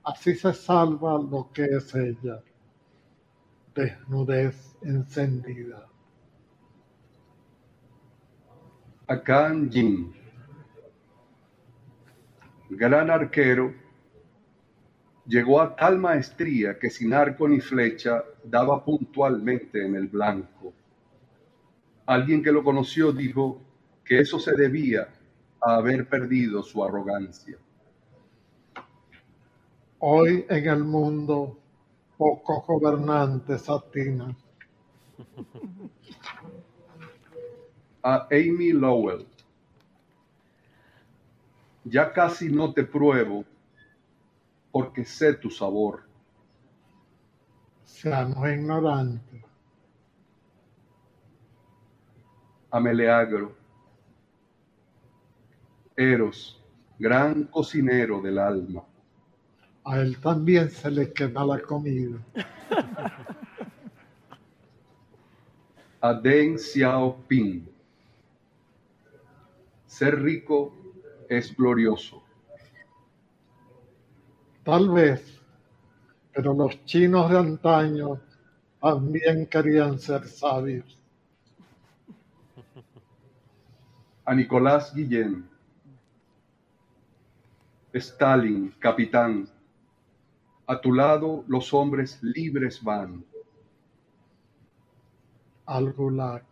Así 0.05 0.35
se 0.35 0.53
salva 0.53 1.19
lo 1.19 1.51
que 1.53 1.65
es 1.65 1.95
ella. 1.95 2.43
Desnudez 3.75 4.77
encendida. 4.83 5.87
Akan 9.09 9.71
Jin, 9.71 10.13
gran 12.71 13.11
arquero, 13.11 13.73
llegó 15.27 15.61
a 15.61 15.77
tal 15.77 15.99
maestría 15.99 16.79
que 16.79 16.91
sin 16.91 17.15
arco 17.15 17.47
ni 17.47 17.61
flecha 17.61 18.25
daba 18.43 18.85
puntualmente 18.85 19.85
en 19.85 19.95
el 19.95 20.09
blanco. 20.09 20.73
Alguien 22.07 22.43
que 22.43 22.51
lo 22.51 22.65
conoció 22.65 23.13
dijo, 23.13 23.61
que 24.07 24.21
eso 24.21 24.39
se 24.39 24.55
debía 24.55 25.09
a 25.61 25.75
haber 25.75 26.09
perdido 26.09 26.63
su 26.63 26.83
arrogancia. 26.83 27.59
Hoy 29.99 30.47
en 30.49 30.69
el 30.69 30.85
mundo 30.85 31.59
pocos 32.17 32.65
gobernantes 32.67 33.69
atinan. 33.69 34.37
A 38.03 38.29
Amy 38.31 38.73
Lowell. 38.73 39.27
Ya 41.83 42.13
casi 42.13 42.49
no 42.49 42.73
te 42.73 42.85
pruebo 42.85 43.45
porque 44.71 45.05
sé 45.05 45.35
tu 45.35 45.51
sabor. 45.51 46.05
Seamos 47.85 48.49
ignorantes. 48.49 49.43
A 52.71 52.79
Meleagro 52.79 53.66
Eros, 55.97 56.63
gran 56.99 57.45
cocinero 57.45 58.21
del 58.21 58.39
alma. 58.39 58.85
A 59.85 59.99
él 60.01 60.19
también 60.21 60.69
se 60.69 60.91
le 60.91 61.13
queda 61.13 61.45
la 61.45 61.61
comida. 61.61 62.19
A 66.01 66.13
Deng 66.13 66.59
Xiaoping. 66.59 67.69
ser 69.87 70.21
rico 70.23 70.75
es 71.29 71.57
glorioso. 71.57 72.23
Tal 74.63 74.91
vez, 74.91 75.41
pero 76.35 76.53
los 76.53 76.85
chinos 76.85 77.31
de 77.31 77.39
antaño 77.39 78.21
también 78.81 79.47
querían 79.47 79.99
ser 79.99 80.27
sabios. 80.29 80.99
A 84.25 84.35
Nicolás 84.35 84.93
Guillén. 84.95 85.49
Stalin, 87.97 88.75
capitán. 88.79 89.49
A 90.67 90.81
tu 90.81 90.93
lado 90.93 91.45
los 91.49 91.73
hombres 91.73 92.19
libres 92.23 92.83
van. 92.83 93.25
Al 95.65 95.93
Gulag. 95.93 96.45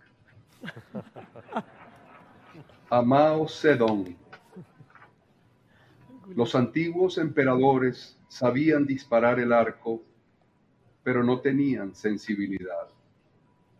A 2.91 3.03
Mao 3.03 3.49
Zedong. 3.49 4.17
Los 6.35 6.55
antiguos 6.55 7.19
emperadores 7.19 8.19
sabían 8.29 8.87
disparar 8.87 9.39
el 9.39 9.53
arco, 9.53 10.03
pero 11.03 11.23
no 11.23 11.41
tenían 11.41 11.95
sensibilidad. 11.95 12.89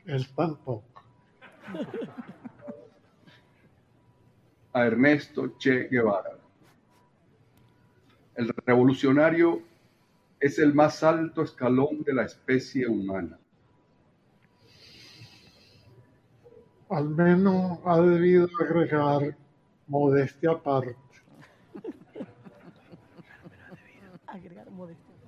Él 0.05 0.27
tampoco. 0.35 1.03
A 4.73 4.85
Ernesto 4.85 5.57
Che 5.57 5.89
Guevara. 5.89 6.44
El 8.35 8.49
revolucionario 8.67 9.63
es 10.41 10.59
el 10.59 10.75
más 10.75 11.03
alto 11.03 11.43
escalón 11.43 12.03
de 12.03 12.15
la 12.15 12.25
especie 12.25 12.87
humana. 12.89 13.39
Al 16.91 17.09
menos 17.09 17.79
ha 17.85 18.01
debido 18.01 18.49
agregar 18.61 19.37
modestia 19.87 20.51
aparte. 20.51 20.97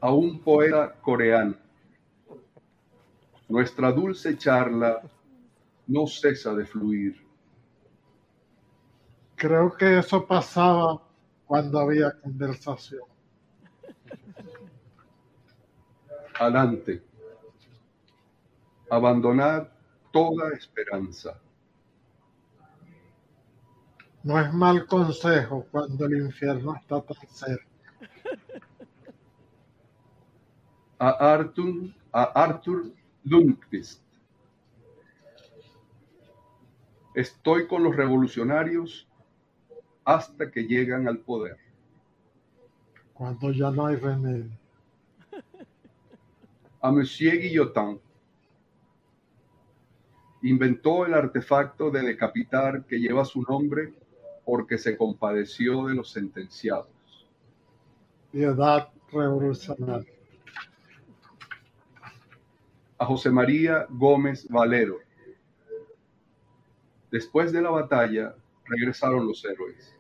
A 0.00 0.12
un 0.12 0.40
poeta 0.40 0.92
coreano. 1.00 1.54
Nuestra 3.48 3.92
dulce 3.92 4.36
charla 4.36 5.00
no 5.86 6.06
cesa 6.06 6.52
de 6.54 6.66
fluir. 6.66 7.24
Creo 9.36 9.72
que 9.76 9.98
eso 9.98 10.26
pasaba 10.26 11.05
cuando 11.46 11.78
había 11.78 12.12
conversación. 12.20 13.02
Adelante. 16.38 17.02
Abandonar 18.90 19.72
toda 20.12 20.50
esperanza. 20.50 21.40
No 24.22 24.40
es 24.40 24.52
mal 24.52 24.86
consejo 24.86 25.66
cuando 25.70 26.04
el 26.06 26.16
infierno 26.16 26.74
está 26.74 27.00
tan 27.00 27.28
cerca. 27.28 27.66
A 30.98 31.10
Arthur, 31.10 31.94
a 32.12 32.22
Arthur 32.22 32.92
Lundqvist. 33.24 34.02
Estoy 37.14 37.66
con 37.66 37.82
los 37.82 37.94
revolucionarios 37.94 39.05
hasta 40.06 40.50
que 40.52 40.62
llegan 40.62 41.08
al 41.08 41.18
poder. 41.18 41.58
Cuando 43.12 43.50
ya 43.50 43.70
no 43.72 43.86
hay 43.86 43.96
remedio. 43.96 44.56
A 46.80 46.92
Monsieur 46.92 47.40
Guillotin. 47.40 48.00
Inventó 50.42 51.04
el 51.04 51.14
artefacto 51.14 51.90
de 51.90 52.02
decapitar 52.02 52.84
que 52.84 53.00
lleva 53.00 53.24
su 53.24 53.42
nombre 53.42 53.94
porque 54.44 54.78
se 54.78 54.96
compadeció 54.96 55.86
de 55.86 55.94
los 55.94 56.12
sentenciados. 56.12 56.86
Piedad 58.30 58.88
revolucionaria. 59.10 60.12
A 62.98 63.06
José 63.06 63.30
María 63.30 63.86
Gómez 63.90 64.46
Valero. 64.48 64.98
Después 67.10 67.50
de 67.50 67.60
la 67.60 67.70
batalla 67.70 68.36
regresaron 68.68 69.26
los 69.26 69.44
héroes. 69.44 69.95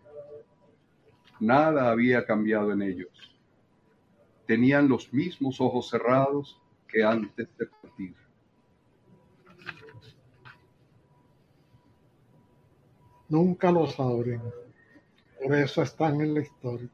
Nada 1.40 1.90
había 1.90 2.24
cambiado 2.24 2.72
en 2.72 2.82
ellos. 2.82 3.36
Tenían 4.46 4.88
los 4.88 5.12
mismos 5.12 5.60
ojos 5.60 5.90
cerrados 5.90 6.60
que 6.88 7.02
antes 7.02 7.48
de 7.58 7.66
partir. 7.66 8.14
Nunca 13.28 13.70
los 13.72 13.98
abren. 13.98 14.40
Por 15.42 15.54
eso 15.54 15.82
están 15.82 16.20
en 16.20 16.34
la 16.34 16.40
historia. 16.40 16.88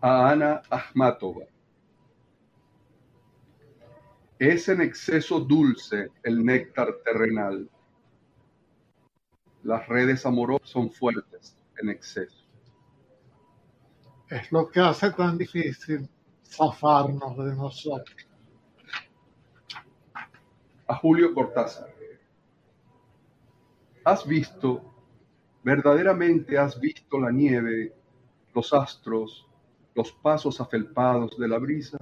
A 0.00 0.30
Ana 0.30 0.62
Ahmatova. 0.68 1.44
Es 4.38 4.68
en 4.68 4.80
exceso 4.80 5.40
dulce 5.40 6.10
el 6.22 6.44
néctar 6.44 6.88
terrenal. 7.04 7.70
Las 9.64 9.88
redes 9.88 10.26
amorosas 10.26 10.68
son 10.68 10.90
fuertes 10.90 11.56
en 11.80 11.88
exceso. 11.88 12.44
Es 14.28 14.52
lo 14.52 14.68
que 14.68 14.80
hace 14.80 15.10
tan 15.10 15.38
difícil 15.38 16.06
zafarnos 16.44 17.36
de 17.38 17.56
nosotros. 17.56 18.16
A 20.86 20.96
Julio 20.96 21.32
Cortázar. 21.32 21.94
¿Has 24.04 24.26
visto, 24.26 24.82
verdaderamente 25.62 26.58
has 26.58 26.78
visto 26.78 27.18
la 27.18 27.30
nieve, 27.30 27.94
los 28.54 28.70
astros, 28.74 29.48
los 29.94 30.12
pasos 30.12 30.60
afelpados 30.60 31.38
de 31.38 31.48
la 31.48 31.58
brisa? 31.58 31.96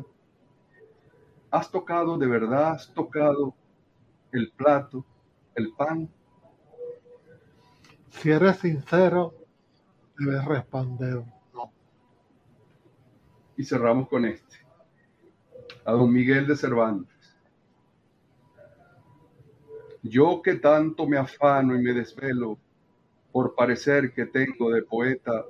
¿Has 1.49 1.71
tocado, 1.71 2.19
de 2.19 2.27
verdad 2.27 2.73
has 2.73 2.93
tocado 2.93 3.55
el 4.33 4.51
plato, 4.51 5.05
el 5.55 5.73
pan? 5.75 6.11
Si 8.13 8.31
eres 8.31 8.59
sincero, 8.59 9.35
debes 10.17 10.45
responder 10.45 11.25
no. 11.53 11.73
Y 13.57 13.65
cerramos 13.65 14.09
con 14.09 14.25
este. 14.25 14.57
A 15.85 15.93
don 15.93 16.13
Miguel 16.13 16.47
de 16.47 16.57
Cervantes. 16.57 17.13
Yo 20.03 20.41
que 20.43 20.55
tanto 20.55 21.07
me 21.07 21.17
afano 21.17 21.75
y 21.75 21.83
me 21.83 21.93
desvelo 21.93 22.59
por 23.33 23.55
parecer 23.55 24.13
que 24.13 24.27
tengo 24.27 24.71
de 24.71 24.83
poeta 24.83 25.45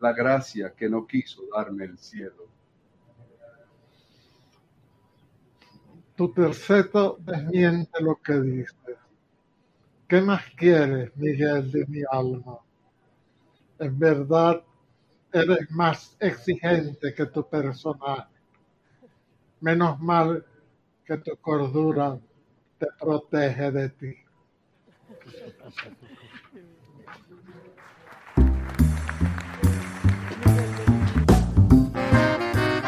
la 0.00 0.12
gracia 0.12 0.74
que 0.74 0.88
no 0.88 1.06
quiso 1.06 1.42
darme 1.54 1.84
el 1.84 1.98
cielo. 1.98 2.46
Tu 6.16 6.32
terceto 6.32 7.18
desmiente 7.20 8.02
lo 8.02 8.16
que 8.16 8.34
dices. 8.40 9.05
¿Qué 10.08 10.20
más 10.20 10.42
quieres, 10.56 11.10
Miguel 11.16 11.70
de 11.72 11.84
mi 11.86 12.00
alma? 12.08 12.60
En 13.80 13.98
verdad, 13.98 14.62
eres 15.32 15.68
más 15.70 16.16
exigente 16.20 17.12
que 17.12 17.26
tu 17.26 17.48
personaje. 17.48 18.28
Menos 19.60 19.98
mal 20.00 20.46
que 21.04 21.16
tu 21.18 21.36
cordura 21.38 22.18
te 22.78 22.86
protege 23.00 23.70
de 23.72 23.88
ti. 23.88 24.14